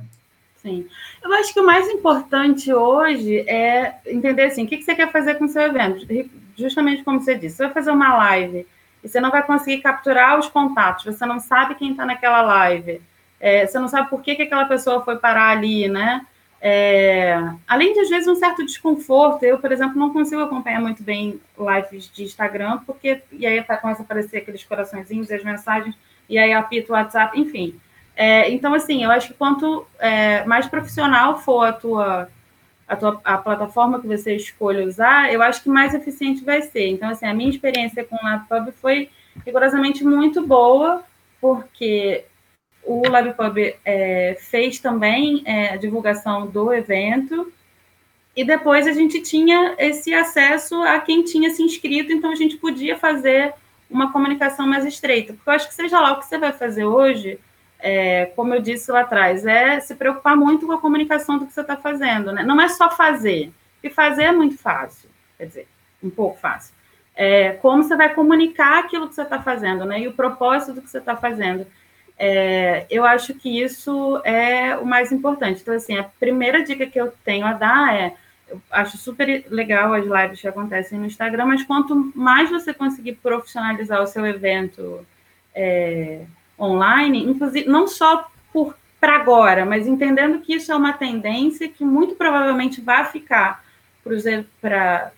Sim. 0.60 0.86
Eu 1.24 1.32
acho 1.32 1.54
que 1.54 1.60
o 1.60 1.66
mais 1.66 1.88
importante 1.88 2.70
hoje 2.70 3.38
é 3.48 3.94
entender 4.06 4.42
assim, 4.42 4.64
o 4.64 4.66
que 4.66 4.82
você 4.82 4.94
quer 4.94 5.10
fazer 5.10 5.36
com 5.36 5.46
o 5.46 5.48
seu 5.48 5.62
evento. 5.62 6.06
Justamente 6.54 7.02
como 7.02 7.18
você 7.18 7.34
disse, 7.34 7.56
você 7.56 7.64
vai 7.64 7.72
fazer 7.72 7.92
uma 7.92 8.14
live 8.18 8.66
e 9.02 9.08
você 9.08 9.20
não 9.20 9.30
vai 9.30 9.42
conseguir 9.42 9.82
capturar 9.82 10.38
os 10.38 10.48
contatos, 10.48 11.04
você 11.04 11.26
não 11.26 11.40
sabe 11.40 11.74
quem 11.74 11.90
está 11.90 12.04
naquela 12.04 12.42
live, 12.42 13.00
é, 13.40 13.66
você 13.66 13.78
não 13.78 13.88
sabe 13.88 14.08
por 14.08 14.22
que, 14.22 14.36
que 14.36 14.42
aquela 14.42 14.64
pessoa 14.66 15.04
foi 15.04 15.16
parar 15.16 15.50
ali, 15.50 15.88
né? 15.88 16.24
É, 16.64 17.36
além 17.66 17.92
de, 17.92 17.98
às 17.98 18.08
vezes, 18.08 18.28
um 18.28 18.36
certo 18.36 18.64
desconforto, 18.64 19.42
eu, 19.42 19.58
por 19.58 19.72
exemplo, 19.72 19.98
não 19.98 20.12
consigo 20.12 20.40
acompanhar 20.40 20.80
muito 20.80 21.02
bem 21.02 21.40
lives 21.58 22.08
de 22.14 22.22
Instagram, 22.22 22.78
porque 22.86 23.20
e 23.32 23.44
aí 23.44 23.60
começa 23.80 24.02
a 24.02 24.04
aparecer 24.04 24.38
aqueles 24.38 24.62
coraçõezinhos 24.62 25.28
e 25.28 25.34
as 25.34 25.42
mensagens, 25.42 25.96
e 26.28 26.38
aí 26.38 26.52
apita 26.52 26.92
o 26.92 26.96
WhatsApp, 26.96 27.38
enfim. 27.38 27.80
É, 28.14 28.48
então, 28.52 28.74
assim, 28.74 29.02
eu 29.02 29.10
acho 29.10 29.28
que 29.28 29.34
quanto 29.34 29.84
é, 29.98 30.44
mais 30.44 30.68
profissional 30.68 31.40
for 31.40 31.64
a 31.64 31.72
tua, 31.72 32.28
a 32.92 32.96
tua 32.96 33.20
a 33.24 33.38
plataforma 33.38 34.00
que 34.00 34.06
você 34.06 34.36
escolhe 34.36 34.84
usar, 34.84 35.32
eu 35.32 35.42
acho 35.42 35.62
que 35.62 35.68
mais 35.68 35.94
eficiente 35.94 36.44
vai 36.44 36.60
ser. 36.60 36.88
Então, 36.88 37.08
assim, 37.08 37.26
a 37.26 37.32
minha 37.32 37.48
experiência 37.48 38.04
com 38.04 38.16
o 38.16 38.22
LabPub 38.22 38.70
foi 38.72 39.08
rigorosamente 39.46 40.04
muito 40.04 40.46
boa, 40.46 41.02
porque 41.40 42.24
o 42.84 43.08
LabPub 43.08 43.74
é, 43.84 44.36
fez 44.40 44.78
também 44.78 45.42
é, 45.46 45.70
a 45.70 45.76
divulgação 45.76 46.46
do 46.46 46.72
evento, 46.72 47.50
e 48.36 48.44
depois 48.44 48.86
a 48.86 48.92
gente 48.92 49.20
tinha 49.22 49.74
esse 49.78 50.12
acesso 50.12 50.82
a 50.82 50.98
quem 51.00 51.22
tinha 51.22 51.50
se 51.50 51.62
inscrito, 51.62 52.12
então 52.12 52.30
a 52.30 52.34
gente 52.34 52.56
podia 52.56 52.98
fazer 52.98 53.54
uma 53.90 54.12
comunicação 54.12 54.66
mais 54.66 54.84
estreita. 54.84 55.32
Porque 55.32 55.48
eu 55.48 55.54
acho 55.54 55.68
que 55.68 55.74
seja 55.74 56.00
lá 56.00 56.12
o 56.12 56.18
que 56.18 56.26
você 56.26 56.38
vai 56.38 56.52
fazer 56.52 56.84
hoje, 56.84 57.38
é, 57.82 58.26
como 58.36 58.54
eu 58.54 58.62
disse 58.62 58.90
lá 58.92 59.00
atrás, 59.00 59.44
é 59.44 59.80
se 59.80 59.94
preocupar 59.96 60.36
muito 60.36 60.66
com 60.66 60.72
a 60.72 60.80
comunicação 60.80 61.38
do 61.38 61.46
que 61.46 61.52
você 61.52 61.62
está 61.62 61.76
fazendo. 61.76 62.32
Né? 62.32 62.44
Não 62.44 62.60
é 62.60 62.68
só 62.68 62.88
fazer, 62.88 63.52
e 63.82 63.90
fazer 63.90 64.24
é 64.24 64.32
muito 64.32 64.56
fácil, 64.56 65.10
quer 65.36 65.46
dizer, 65.46 65.68
um 66.02 66.08
pouco 66.08 66.38
fácil. 66.38 66.72
É, 67.14 67.52
como 67.54 67.82
você 67.82 67.96
vai 67.96 68.14
comunicar 68.14 68.78
aquilo 68.78 69.08
que 69.08 69.14
você 69.14 69.22
está 69.22 69.42
fazendo, 69.42 69.84
né? 69.84 70.00
E 70.00 70.08
o 70.08 70.14
propósito 70.14 70.74
do 70.74 70.82
que 70.82 70.88
você 70.88 70.98
está 70.98 71.14
fazendo. 71.14 71.66
É, 72.18 72.86
eu 72.88 73.04
acho 73.04 73.34
que 73.34 73.60
isso 73.60 74.18
é 74.24 74.76
o 74.78 74.86
mais 74.86 75.12
importante. 75.12 75.60
Então, 75.60 75.74
assim, 75.74 75.98
a 75.98 76.04
primeira 76.04 76.62
dica 76.62 76.86
que 76.86 76.98
eu 76.98 77.12
tenho 77.22 77.44
a 77.44 77.52
dar 77.52 77.94
é: 77.94 78.14
eu 78.48 78.62
acho 78.70 78.96
super 78.96 79.44
legal 79.50 79.92
as 79.92 80.06
lives 80.06 80.40
que 80.40 80.48
acontecem 80.48 80.98
no 80.98 81.04
Instagram, 81.04 81.46
mas 81.46 81.64
quanto 81.64 82.12
mais 82.14 82.48
você 82.48 82.72
conseguir 82.72 83.16
profissionalizar 83.16 84.00
o 84.02 84.06
seu 84.06 84.24
evento, 84.24 85.06
é, 85.54 86.24
online, 86.62 87.24
inclusive 87.24 87.68
não 87.68 87.88
só 87.88 88.30
para 89.00 89.16
agora, 89.16 89.66
mas 89.66 89.88
entendendo 89.88 90.38
que 90.38 90.54
isso 90.54 90.70
é 90.70 90.76
uma 90.76 90.92
tendência 90.92 91.68
que 91.68 91.84
muito 91.84 92.14
provavelmente 92.14 92.80
vai 92.80 93.04
ficar 93.06 93.64
para 94.04 95.12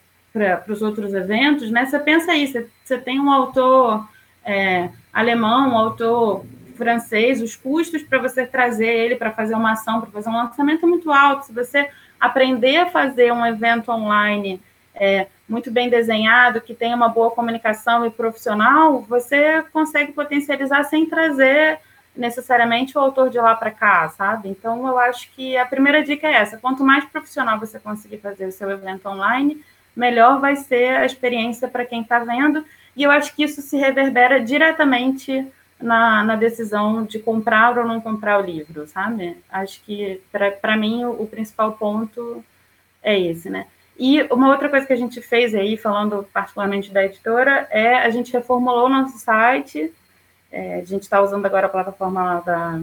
os 0.69 0.81
outros 0.81 1.13
eventos, 1.13 1.71
né? 1.71 1.85
Você 1.85 1.99
pensa 1.99 2.33
aí, 2.33 2.47
você, 2.47 2.67
você 2.83 2.97
tem 2.97 3.21
um 3.21 3.31
autor 3.31 4.09
é, 4.43 4.89
alemão, 5.13 5.71
um 5.71 5.79
autor 5.79 6.47
francês, 6.77 7.43
os 7.43 7.55
custos 7.55 8.03
para 8.03 8.19
você 8.19 8.47
trazer 8.47 8.89
ele 8.89 9.17
para 9.17 9.31
fazer 9.31 9.55
uma 9.55 9.73
ação, 9.73 10.01
para 10.01 10.11
fazer 10.11 10.31
um 10.31 10.37
lançamento 10.37 10.87
é 10.87 10.89
muito 10.89 11.13
alto. 11.13 11.47
Se 11.47 11.53
você 11.53 11.89
aprender 12.19 12.79
a 12.79 12.87
fazer 12.87 13.33
um 13.33 13.45
evento 13.45 13.91
online 13.91 14.63
é, 14.95 15.27
muito 15.49 15.71
bem 15.71 15.91
desenhado, 15.91 16.61
que 16.61 16.75
tenha 16.75 16.97
uma 16.97 17.09
boa 17.09 17.31
comunicação 17.31 18.07
e 18.07 18.11
profissional, 18.11 19.03
você 19.03 19.63
consegue 19.73 20.13
potencializar 20.13 20.85
sem 20.85 21.07
trazer 21.07 21.79
necessariamente 22.17 22.97
o 22.97 23.01
autor 23.01 23.29
de 23.29 23.39
lá 23.39 23.55
para 23.55 23.71
cá, 23.71 24.09
sabe? 24.09 24.49
Então, 24.49 24.87
eu 24.87 24.99
acho 24.99 25.31
que 25.33 25.57
a 25.57 25.67
primeira 25.67 26.03
dica 26.03 26.27
é 26.27 26.35
essa: 26.35 26.57
quanto 26.57 26.85
mais 26.85 27.05
profissional 27.05 27.59
você 27.59 27.79
conseguir 27.79 28.19
fazer 28.19 28.47
o 28.47 28.53
seu 28.53 28.71
evento 28.71 29.09
online, 29.09 29.63
melhor 29.95 30.41
vai 30.41 30.57
ser 30.57 30.97
a 30.97 31.05
experiência 31.05 31.69
para 31.69 31.85
quem 31.85 32.03
está 32.03 32.19
vendo. 32.21 32.65
E 32.97 33.03
eu 33.03 33.11
acho 33.11 33.35
que 33.35 33.43
isso 33.43 33.61
se 33.61 33.77
reverbera 33.77 34.41
diretamente 34.41 35.47
na, 35.81 36.23
na, 36.23 36.37
decisão 36.37 37.05
de 37.05 37.19
comprar 37.19 37.77
ou 37.77 37.85
não 37.85 38.01
comprar 38.01 38.41
o 38.41 38.47
livro, 38.47 38.87
sabe? 38.87 39.37
Acho 39.51 39.83
que, 39.83 40.23
para 40.61 40.77
mim, 40.77 41.05
o, 41.05 41.23
o 41.23 41.27
principal 41.27 41.73
ponto 41.73 42.45
é 43.03 43.19
esse, 43.19 43.51
né? 43.51 43.67
E 43.99 44.23
uma 44.25 44.51
outra 44.51 44.69
coisa 44.69 44.87
que 44.87 44.93
a 44.93 44.97
gente 44.97 45.21
fez 45.21 45.55
aí, 45.55 45.77
falando 45.77 46.27
particularmente 46.33 46.93
da 46.93 47.05
editora, 47.05 47.69
é 47.71 47.97
a 47.97 48.11
gente 48.11 48.33
reformulou 48.33 48.87
o 48.87 48.89
nosso 48.89 49.19
site. 49.19 49.93
É, 50.51 50.77
a 50.77 50.85
gente 50.85 51.03
está 51.03 51.21
usando 51.21 51.47
agora 51.47 51.67
a 51.67 51.71
plataforma 51.71 52.41
da, 52.45 52.81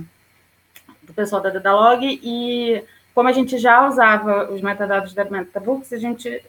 do 1.04 1.14
pessoal 1.14 1.42
da 1.42 1.50
Dedalog 1.50 2.20
e 2.24 2.84
como 3.14 3.28
a 3.28 3.32
gente 3.32 3.58
já 3.58 3.88
usava 3.88 4.52
os 4.52 4.62
metadados 4.62 5.14
da 5.14 5.26
MetaBooks, 5.26 5.92
a 5.92 5.98
gente, 5.98 6.44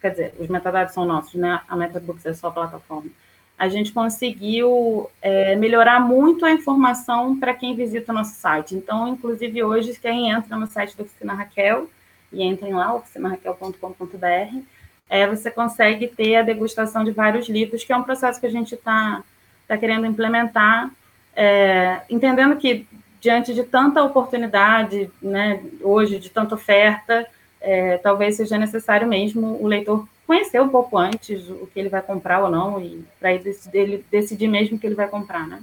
quer 0.00 0.10
dizer, 0.10 0.34
os 0.38 0.48
metadados 0.48 0.94
são 0.94 1.04
nossos, 1.04 1.34
né? 1.34 1.60
A 1.68 1.76
MetaBooks 1.76 2.24
é 2.26 2.32
só 2.32 2.48
a 2.48 2.52
plataforma. 2.52 3.10
A 3.58 3.68
gente 3.68 3.92
conseguiu 3.92 5.10
é, 5.20 5.56
melhorar 5.56 5.98
muito 5.98 6.44
a 6.44 6.52
informação 6.52 7.38
para 7.38 7.54
quem 7.54 7.74
visita 7.74 8.12
o 8.12 8.14
nosso 8.14 8.34
site. 8.34 8.74
Então, 8.74 9.08
inclusive 9.08 9.64
hoje, 9.64 9.98
quem 10.00 10.30
entra 10.30 10.56
no 10.56 10.66
site 10.66 10.96
da 10.96 11.02
Oficina 11.02 11.34
Raquel, 11.34 11.88
e 12.32 12.42
entrem 12.42 12.74
lá, 12.74 12.94
oficinaraquel.com.br, 12.94 14.60
é, 15.08 15.26
você 15.26 15.50
consegue 15.50 16.08
ter 16.08 16.36
a 16.36 16.42
degustação 16.42 17.04
de 17.04 17.12
vários 17.12 17.48
livros, 17.48 17.84
que 17.84 17.92
é 17.92 17.96
um 17.96 18.02
processo 18.02 18.40
que 18.40 18.46
a 18.46 18.50
gente 18.50 18.74
está 18.74 19.22
tá 19.66 19.76
querendo 19.76 20.06
implementar, 20.06 20.90
é, 21.34 22.00
entendendo 22.10 22.56
que 22.56 22.86
diante 23.20 23.54
de 23.54 23.64
tanta 23.64 24.02
oportunidade, 24.02 25.10
né, 25.20 25.62
hoje, 25.80 26.18
de 26.18 26.30
tanta 26.30 26.54
oferta, 26.54 27.26
é, 27.60 27.98
talvez 27.98 28.36
seja 28.36 28.58
necessário 28.58 29.06
mesmo 29.06 29.60
o 29.60 29.66
leitor 29.66 30.06
conhecer 30.26 30.60
um 30.60 30.68
pouco 30.68 30.98
antes 30.98 31.48
o 31.48 31.68
que 31.72 31.78
ele 31.78 31.88
vai 31.88 32.02
comprar 32.02 32.42
ou 32.42 32.50
não, 32.50 32.80
e 32.80 33.04
para 33.18 33.32
ele 33.32 34.04
decidir 34.10 34.48
mesmo 34.48 34.76
o 34.76 34.80
que 34.80 34.86
ele 34.86 34.94
vai 34.94 35.08
comprar, 35.08 35.46
né? 35.46 35.62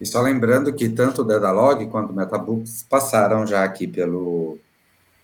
E 0.00 0.06
só 0.06 0.20
lembrando 0.20 0.72
que 0.72 0.88
tanto 0.88 1.22
o 1.22 1.24
Dedalog 1.24 1.86
quanto 1.86 2.10
o 2.10 2.14
Metabooks 2.16 2.84
passaram 2.88 3.46
já 3.46 3.62
aqui 3.62 3.86
pelo, 3.86 4.58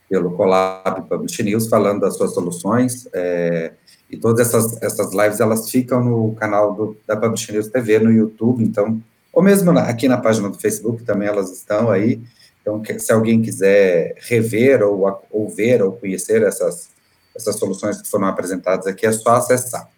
pelo 0.09 0.33
Colab 0.33 1.03
Publish 1.09 1.43
News, 1.43 1.69
falando 1.69 2.01
das 2.01 2.17
suas 2.17 2.33
soluções, 2.33 3.07
é, 3.13 3.73
e 4.11 4.17
todas 4.17 4.47
essas, 4.47 4.81
essas 4.83 5.13
lives, 5.13 5.39
elas 5.39 5.71
ficam 5.71 6.03
no 6.03 6.35
canal 6.35 6.75
do, 6.75 6.97
da 7.07 7.17
Publish 7.17 7.53
News 7.53 7.69
TV, 7.69 7.99
no 7.99 8.11
YouTube, 8.11 8.65
então, 8.65 9.01
ou 9.33 9.43
mesmo 9.43 9.73
na, 9.73 9.83
aqui 9.83 10.09
na 10.09 10.17
página 10.17 10.49
do 10.49 10.59
Facebook, 10.59 11.05
também 11.05 11.29
elas 11.29 11.51
estão 11.51 11.91
aí, 11.91 12.21
então, 12.61 12.83
se 12.99 13.13
alguém 13.13 13.41
quiser 13.41 14.15
rever, 14.19 14.83
ou, 14.83 15.21
ou 15.31 15.49
ver, 15.49 15.83
ou 15.83 15.93
conhecer 15.93 16.43
essas, 16.43 16.91
essas 17.35 17.57
soluções 17.57 18.03
que 18.03 18.09
foram 18.09 18.27
apresentadas 18.27 18.87
aqui, 18.87 19.07
é 19.07 19.13
só 19.13 19.37
acessar. 19.37 19.89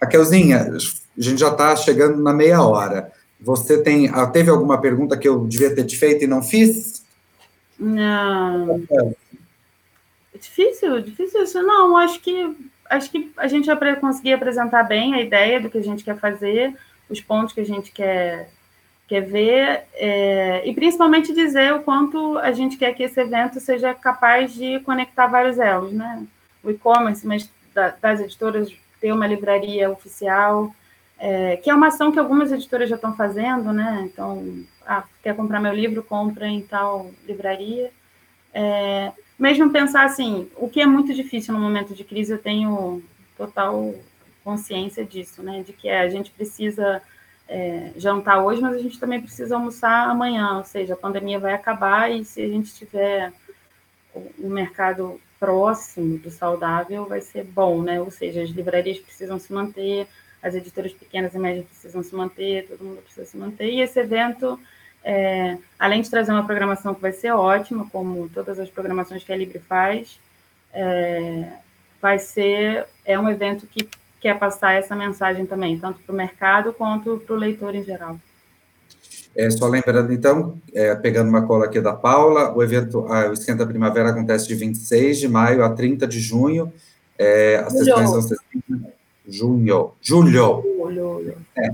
Raquelzinha, 0.00 0.70
a 0.72 1.20
gente 1.20 1.40
já 1.40 1.50
está 1.50 1.74
chegando 1.76 2.22
na 2.22 2.32
meia 2.32 2.62
hora, 2.62 3.10
você 3.40 3.78
tem, 3.78 4.08
ah, 4.08 4.26
teve 4.26 4.50
alguma 4.50 4.78
pergunta 4.78 5.16
que 5.16 5.28
eu 5.28 5.46
devia 5.46 5.74
ter 5.74 5.84
te 5.84 5.96
feito 5.96 6.24
e 6.24 6.26
não 6.26 6.42
fiz? 6.42 7.02
Não. 7.78 8.82
É 8.90 9.23
difícil, 10.44 11.00
difícil 11.00 11.42
isso. 11.42 11.62
Não, 11.62 11.96
acho 11.96 12.20
que 12.20 12.56
acho 12.90 13.10
que 13.10 13.32
a 13.36 13.48
gente 13.48 13.66
vai 13.66 13.96
conseguir 13.96 14.34
apresentar 14.34 14.82
bem 14.84 15.14
a 15.14 15.20
ideia 15.20 15.60
do 15.60 15.70
que 15.70 15.78
a 15.78 15.82
gente 15.82 16.04
quer 16.04 16.18
fazer, 16.18 16.74
os 17.08 17.20
pontos 17.20 17.54
que 17.54 17.60
a 17.60 17.66
gente 17.66 17.92
quer 17.92 18.50
quer 19.06 19.20
ver, 19.20 19.84
é, 19.94 20.66
e 20.66 20.74
principalmente 20.74 21.34
dizer 21.34 21.74
o 21.74 21.82
quanto 21.82 22.38
a 22.38 22.52
gente 22.52 22.78
quer 22.78 22.94
que 22.94 23.02
esse 23.02 23.20
evento 23.20 23.60
seja 23.60 23.92
capaz 23.92 24.54
de 24.54 24.80
conectar 24.80 25.26
vários 25.26 25.58
elos, 25.58 25.92
né? 25.92 26.26
O 26.62 26.70
e-commerce, 26.70 27.26
mas 27.26 27.50
da, 27.74 27.90
das 28.00 28.20
editoras 28.20 28.72
ter 29.00 29.12
uma 29.12 29.26
livraria 29.26 29.90
oficial, 29.90 30.74
é, 31.18 31.58
que 31.58 31.68
é 31.68 31.74
uma 31.74 31.88
ação 31.88 32.10
que 32.10 32.18
algumas 32.18 32.50
editoras 32.50 32.88
já 32.88 32.96
estão 32.96 33.14
fazendo, 33.14 33.72
né? 33.72 34.08
Então, 34.10 34.64
ah, 34.86 35.04
quer 35.22 35.36
comprar 35.36 35.60
meu 35.60 35.74
livro, 35.74 36.02
compra 36.02 36.46
em 36.48 36.62
tal 36.62 37.10
livraria. 37.26 37.90
É, 38.54 39.12
mesmo 39.38 39.70
pensar 39.70 40.04
assim, 40.04 40.48
o 40.56 40.68
que 40.68 40.80
é 40.80 40.86
muito 40.86 41.12
difícil 41.14 41.54
no 41.54 41.60
momento 41.60 41.94
de 41.94 42.04
crise, 42.04 42.32
eu 42.32 42.38
tenho 42.38 43.02
total 43.36 43.94
consciência 44.42 45.04
disso, 45.04 45.42
né? 45.42 45.62
De 45.62 45.72
que 45.72 45.88
a 45.88 46.08
gente 46.08 46.30
precisa 46.30 47.02
é, 47.48 47.92
jantar 47.96 48.44
hoje, 48.44 48.60
mas 48.60 48.74
a 48.76 48.78
gente 48.78 48.98
também 48.98 49.20
precisa 49.20 49.56
almoçar 49.56 50.08
amanhã, 50.08 50.58
ou 50.58 50.64
seja, 50.64 50.94
a 50.94 50.96
pandemia 50.96 51.38
vai 51.38 51.54
acabar 51.54 52.10
e 52.10 52.24
se 52.24 52.42
a 52.42 52.48
gente 52.48 52.74
tiver 52.74 53.32
um 54.38 54.48
mercado 54.48 55.20
próximo 55.40 56.18
do 56.18 56.30
saudável, 56.30 57.06
vai 57.06 57.20
ser 57.20 57.44
bom, 57.44 57.82
né? 57.82 58.00
Ou 58.00 58.10
seja, 58.10 58.42
as 58.42 58.50
livrarias 58.50 58.98
precisam 58.98 59.38
se 59.38 59.52
manter, 59.52 60.06
as 60.42 60.54
editoras 60.54 60.92
pequenas 60.92 61.34
e 61.34 61.38
médias 61.38 61.66
precisam 61.66 62.02
se 62.02 62.14
manter, 62.14 62.68
todo 62.68 62.84
mundo 62.84 63.02
precisa 63.02 63.26
se 63.26 63.36
manter, 63.36 63.70
e 63.70 63.80
esse 63.80 63.98
evento, 63.98 64.58
é, 65.04 65.58
além 65.78 66.00
de 66.00 66.08
trazer 66.08 66.32
uma 66.32 66.46
programação 66.46 66.94
que 66.94 67.02
vai 67.02 67.12
ser 67.12 67.30
ótima, 67.30 67.86
como 67.92 68.28
todas 68.30 68.58
as 68.58 68.70
programações 68.70 69.22
que 69.22 69.32
a 69.32 69.36
Libre 69.36 69.58
faz, 69.58 70.18
é, 70.72 71.52
vai 72.00 72.18
ser, 72.18 72.86
é 73.04 73.18
um 73.18 73.28
evento 73.28 73.66
que 73.66 73.86
quer 74.18 74.38
passar 74.38 74.72
essa 74.72 74.96
mensagem 74.96 75.44
também, 75.44 75.78
tanto 75.78 76.00
para 76.00 76.12
o 76.12 76.16
mercado 76.16 76.72
quanto 76.72 77.18
para 77.18 77.34
o 77.34 77.38
leitor 77.38 77.74
em 77.74 77.84
geral. 77.84 78.18
É, 79.36 79.50
só 79.50 79.66
lembrando, 79.66 80.12
então, 80.12 80.56
é, 80.72 80.94
pegando 80.94 81.28
uma 81.28 81.46
cola 81.46 81.66
aqui 81.66 81.80
da 81.80 81.92
Paula, 81.92 82.54
o 82.56 82.62
evento, 82.62 83.04
ah, 83.08 83.28
o 83.28 83.32
Esquenta 83.32 83.66
Primavera 83.66 84.10
acontece 84.10 84.46
de 84.48 84.54
26 84.54 85.18
de 85.18 85.28
maio 85.28 85.62
a 85.62 85.70
30 85.70 86.06
de 86.06 86.20
junho, 86.20 86.72
é, 87.18 87.56
as 87.56 87.72
sessões 87.72 88.10
são 88.10 88.38
junho, 89.28 89.92
julho, 90.00 90.64
julho. 90.80 91.36
É, 91.56 91.70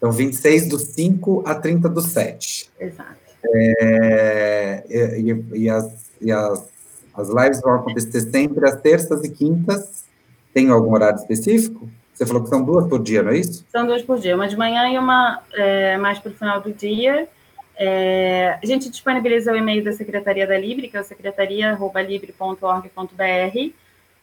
então, 0.00 0.10
26 0.10 0.66
do 0.66 0.78
5 0.78 1.44
a 1.46 1.54
30 1.54 1.86
do 1.90 2.00
7. 2.00 2.70
Exato. 2.80 3.16
É, 3.54 4.82
e, 4.88 5.58
e, 5.58 5.68
as, 5.68 6.10
e 6.18 6.32
as, 6.32 6.70
as 7.14 7.28
lives 7.28 7.60
vão 7.60 7.74
acontecer 7.74 8.22
sempre 8.22 8.66
às 8.66 8.80
terças 8.80 9.22
e 9.22 9.28
quintas, 9.28 10.06
tem 10.54 10.70
algum 10.70 10.94
horário 10.94 11.18
específico? 11.18 11.86
Você 12.14 12.24
falou 12.24 12.42
que 12.42 12.48
são 12.48 12.62
duas 12.62 12.88
por 12.88 13.02
dia, 13.02 13.22
não 13.22 13.30
é 13.30 13.36
isso? 13.36 13.66
São 13.70 13.86
duas 13.86 14.00
por 14.00 14.18
dia, 14.18 14.34
uma 14.34 14.48
de 14.48 14.56
manhã 14.56 14.88
e 14.88 14.98
uma 14.98 15.42
é, 15.52 15.98
mais 15.98 16.18
para 16.18 16.32
o 16.32 16.34
final 16.34 16.62
do 16.62 16.72
dia. 16.72 17.28
É, 17.76 18.58
a 18.62 18.66
gente 18.66 18.88
disponibiliza 18.88 19.52
o 19.52 19.56
e-mail 19.56 19.84
da 19.84 19.92
Secretaria 19.92 20.46
da 20.46 20.58
Libre, 20.58 20.88
que 20.88 20.96
é 20.96 21.00
o 21.00 21.04
secretaria.libre.org.br, 21.04 23.72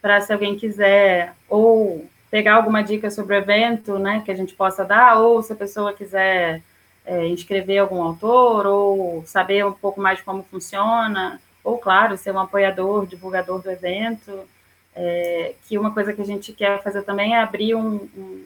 para 0.01 0.21
se 0.21 0.33
alguém 0.33 0.55
quiser 0.55 1.35
ou 1.47 2.03
pegar 2.29 2.55
alguma 2.55 2.81
dica 2.81 3.09
sobre 3.09 3.35
o 3.35 3.37
evento, 3.37 3.97
né, 3.97 4.21
que 4.23 4.31
a 4.31 4.35
gente 4.35 4.53
possa 4.53 4.83
dar, 4.83 5.19
ou 5.19 5.41
se 5.41 5.53
a 5.53 5.55
pessoa 5.55 5.93
quiser 5.93 6.61
é, 7.05 7.27
inscrever 7.27 7.79
algum 7.79 8.01
autor, 8.01 8.65
ou 8.65 9.23
saber 9.25 9.65
um 9.65 9.71
pouco 9.71 10.01
mais 10.01 10.19
de 10.19 10.25
como 10.25 10.43
funciona, 10.43 11.39
ou, 11.63 11.77
claro, 11.77 12.17
ser 12.17 12.31
um 12.33 12.39
apoiador, 12.39 13.05
divulgador 13.05 13.61
do 13.61 13.71
evento. 13.71 14.47
É, 14.95 15.53
que 15.63 15.77
uma 15.77 15.93
coisa 15.93 16.11
que 16.11 16.21
a 16.21 16.25
gente 16.25 16.51
quer 16.53 16.81
fazer 16.81 17.03
também 17.03 17.35
é 17.35 17.39
abrir 17.39 17.75
um, 17.75 18.09
um, 18.17 18.45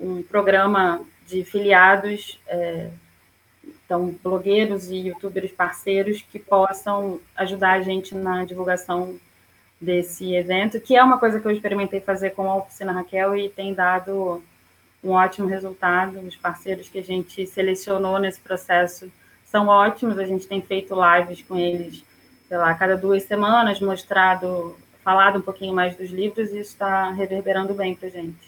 um 0.00 0.22
programa 0.22 1.00
de 1.26 1.44
filiados, 1.44 2.40
é, 2.48 2.90
então, 3.84 4.14
blogueiros 4.22 4.90
e 4.90 4.96
youtubers 5.08 5.52
parceiros 5.52 6.22
que 6.22 6.38
possam 6.38 7.20
ajudar 7.36 7.72
a 7.72 7.82
gente 7.82 8.14
na 8.14 8.44
divulgação 8.44 9.18
desse 9.80 10.34
evento, 10.34 10.80
que 10.80 10.96
é 10.96 11.02
uma 11.02 11.18
coisa 11.18 11.40
que 11.40 11.46
eu 11.46 11.52
experimentei 11.52 12.00
fazer 12.00 12.30
com 12.30 12.50
a 12.50 12.56
Oficina 12.56 12.92
Raquel 12.92 13.36
e 13.36 13.48
tem 13.48 13.72
dado 13.72 14.42
um 15.02 15.10
ótimo 15.10 15.46
resultado. 15.46 16.18
Os 16.20 16.36
parceiros 16.36 16.88
que 16.88 16.98
a 16.98 17.02
gente 17.02 17.46
selecionou 17.46 18.18
nesse 18.18 18.40
processo 18.40 19.10
são 19.44 19.68
ótimos, 19.68 20.18
a 20.18 20.24
gente 20.24 20.46
tem 20.46 20.60
feito 20.60 20.94
lives 20.94 21.42
com 21.42 21.56
eles, 21.56 22.04
sei 22.48 22.58
lá, 22.58 22.74
cada 22.74 22.96
duas 22.96 23.22
semanas, 23.22 23.80
mostrado 23.80 24.76
falado 25.02 25.38
um 25.38 25.42
pouquinho 25.42 25.74
mais 25.74 25.96
dos 25.96 26.10
livros 26.10 26.50
e 26.50 26.58
está 26.58 27.10
reverberando 27.12 27.72
bem 27.72 27.94
para 27.94 28.08
a 28.08 28.10
gente. 28.10 28.47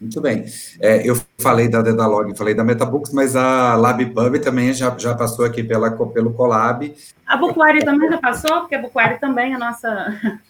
Muito 0.00 0.20
bem. 0.20 0.44
É, 0.80 1.08
eu 1.08 1.20
falei 1.38 1.68
da 1.68 1.82
Dedalog, 1.82 2.36
falei 2.36 2.54
da 2.54 2.62
Metabooks, 2.62 3.12
mas 3.12 3.34
a 3.34 3.74
LabPub 3.74 4.38
também 4.38 4.72
já, 4.72 4.96
já 4.96 5.14
passou 5.14 5.44
aqui 5.44 5.62
pela, 5.62 5.90
pelo 5.90 6.32
Colab. 6.32 6.94
A 7.26 7.36
Bukwari 7.36 7.84
também 7.84 8.08
já 8.08 8.18
passou, 8.18 8.60
porque 8.60 8.76
a 8.76 8.82
Bukwari 8.82 9.18
também 9.18 9.54
é 9.54 9.58
nossa... 9.58 10.40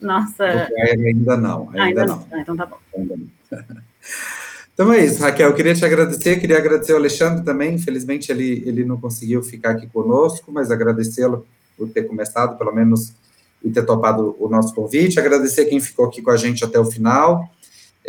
nossa... 0.00 0.68
ainda 0.92 1.36
não, 1.36 1.70
ainda, 1.70 1.82
ainda 1.82 2.06
não. 2.06 2.16
não. 2.16 2.26
Ah, 2.30 2.40
então 2.40 2.56
tá 2.56 2.66
bom. 2.66 2.78
Então 4.78 4.92
é 4.92 5.04
isso, 5.04 5.20
Raquel, 5.20 5.48
eu 5.48 5.56
queria 5.56 5.74
te 5.74 5.84
agradecer, 5.84 6.38
queria 6.38 6.56
agradecer 6.56 6.92
ao 6.92 6.98
Alexandre 6.98 7.44
também, 7.44 7.74
infelizmente 7.74 8.30
ele, 8.30 8.62
ele 8.64 8.84
não 8.84 8.96
conseguiu 8.96 9.42
ficar 9.42 9.70
aqui 9.70 9.88
conosco, 9.88 10.52
mas 10.52 10.70
agradecê-lo 10.70 11.44
por 11.76 11.88
ter 11.88 12.04
começado, 12.04 12.56
pelo 12.56 12.72
menos 12.72 13.12
e 13.60 13.70
ter 13.70 13.84
topado 13.84 14.36
o 14.38 14.48
nosso 14.48 14.72
convite, 14.72 15.18
agradecer 15.18 15.64
quem 15.64 15.80
ficou 15.80 16.06
aqui 16.06 16.22
com 16.22 16.30
a 16.30 16.36
gente 16.36 16.64
até 16.64 16.78
o 16.78 16.84
final. 16.84 17.50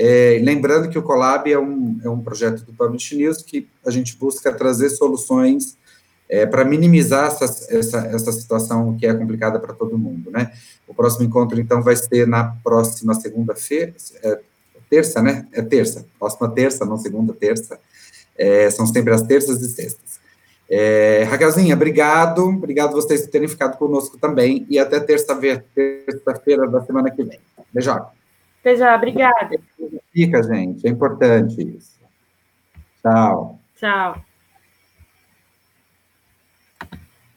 É, 0.02 0.40
lembrando 0.42 0.88
que 0.88 0.98
o 0.98 1.04
Colab 1.04 1.52
é 1.52 1.60
um, 1.60 2.00
é 2.02 2.10
um 2.10 2.22
projeto 2.22 2.64
do 2.64 2.72
Publish 2.72 3.18
News 3.18 3.42
que 3.42 3.68
a 3.86 3.92
gente 3.92 4.16
busca 4.16 4.50
trazer 4.50 4.90
soluções 4.92 5.78
é, 6.30 6.46
para 6.46 6.64
minimizar 6.64 7.26
essa, 7.28 7.68
essa, 7.70 7.98
essa 8.08 8.32
situação 8.32 8.96
que 8.96 9.06
é 9.06 9.14
complicada 9.14 9.60
para 9.60 9.74
todo 9.74 9.98
mundo, 9.98 10.32
né? 10.32 10.54
O 10.88 10.94
próximo 10.94 11.26
encontro, 11.26 11.60
então, 11.60 11.84
vai 11.84 11.98
ser 11.98 12.26
na 12.26 12.46
próxima 12.64 13.14
segunda-feira, 13.14 13.94
é, 14.24 14.40
terça, 14.90 15.22
né? 15.22 15.46
É 15.52 15.62
terça, 15.62 16.06
próxima 16.18 16.50
terça, 16.50 16.86
não 16.86 16.98
segunda, 16.98 17.34
terça. 17.34 17.78
É, 18.38 18.72
são 18.72 18.88
sempre 18.88 19.14
as 19.14 19.24
terças 19.24 19.62
e 19.62 19.68
sextas. 19.68 20.18
É, 20.70 21.24
Raquelzinha, 21.30 21.76
obrigado. 21.76 22.46
Obrigado 22.46 22.94
vocês 22.94 23.24
por 23.24 23.32
terem 23.32 23.50
ficado 23.50 23.78
conosco 23.78 24.18
também. 24.18 24.66
E 24.70 24.80
até 24.80 24.98
terça-feira 25.02 25.66
terça 25.76 26.68
da 26.72 26.82
semana 26.86 27.12
que 27.12 27.22
vem. 27.22 27.40
Beijo. 27.74 28.18
Beijo, 28.63 28.86
obrigada. 28.86 29.60
Fica, 30.12 30.43
gente. 30.43 30.86
É 30.86 30.89
importante 30.89 31.62
isso. 31.62 32.00
Tchau. 33.02 33.60
Tchau. 33.76 34.29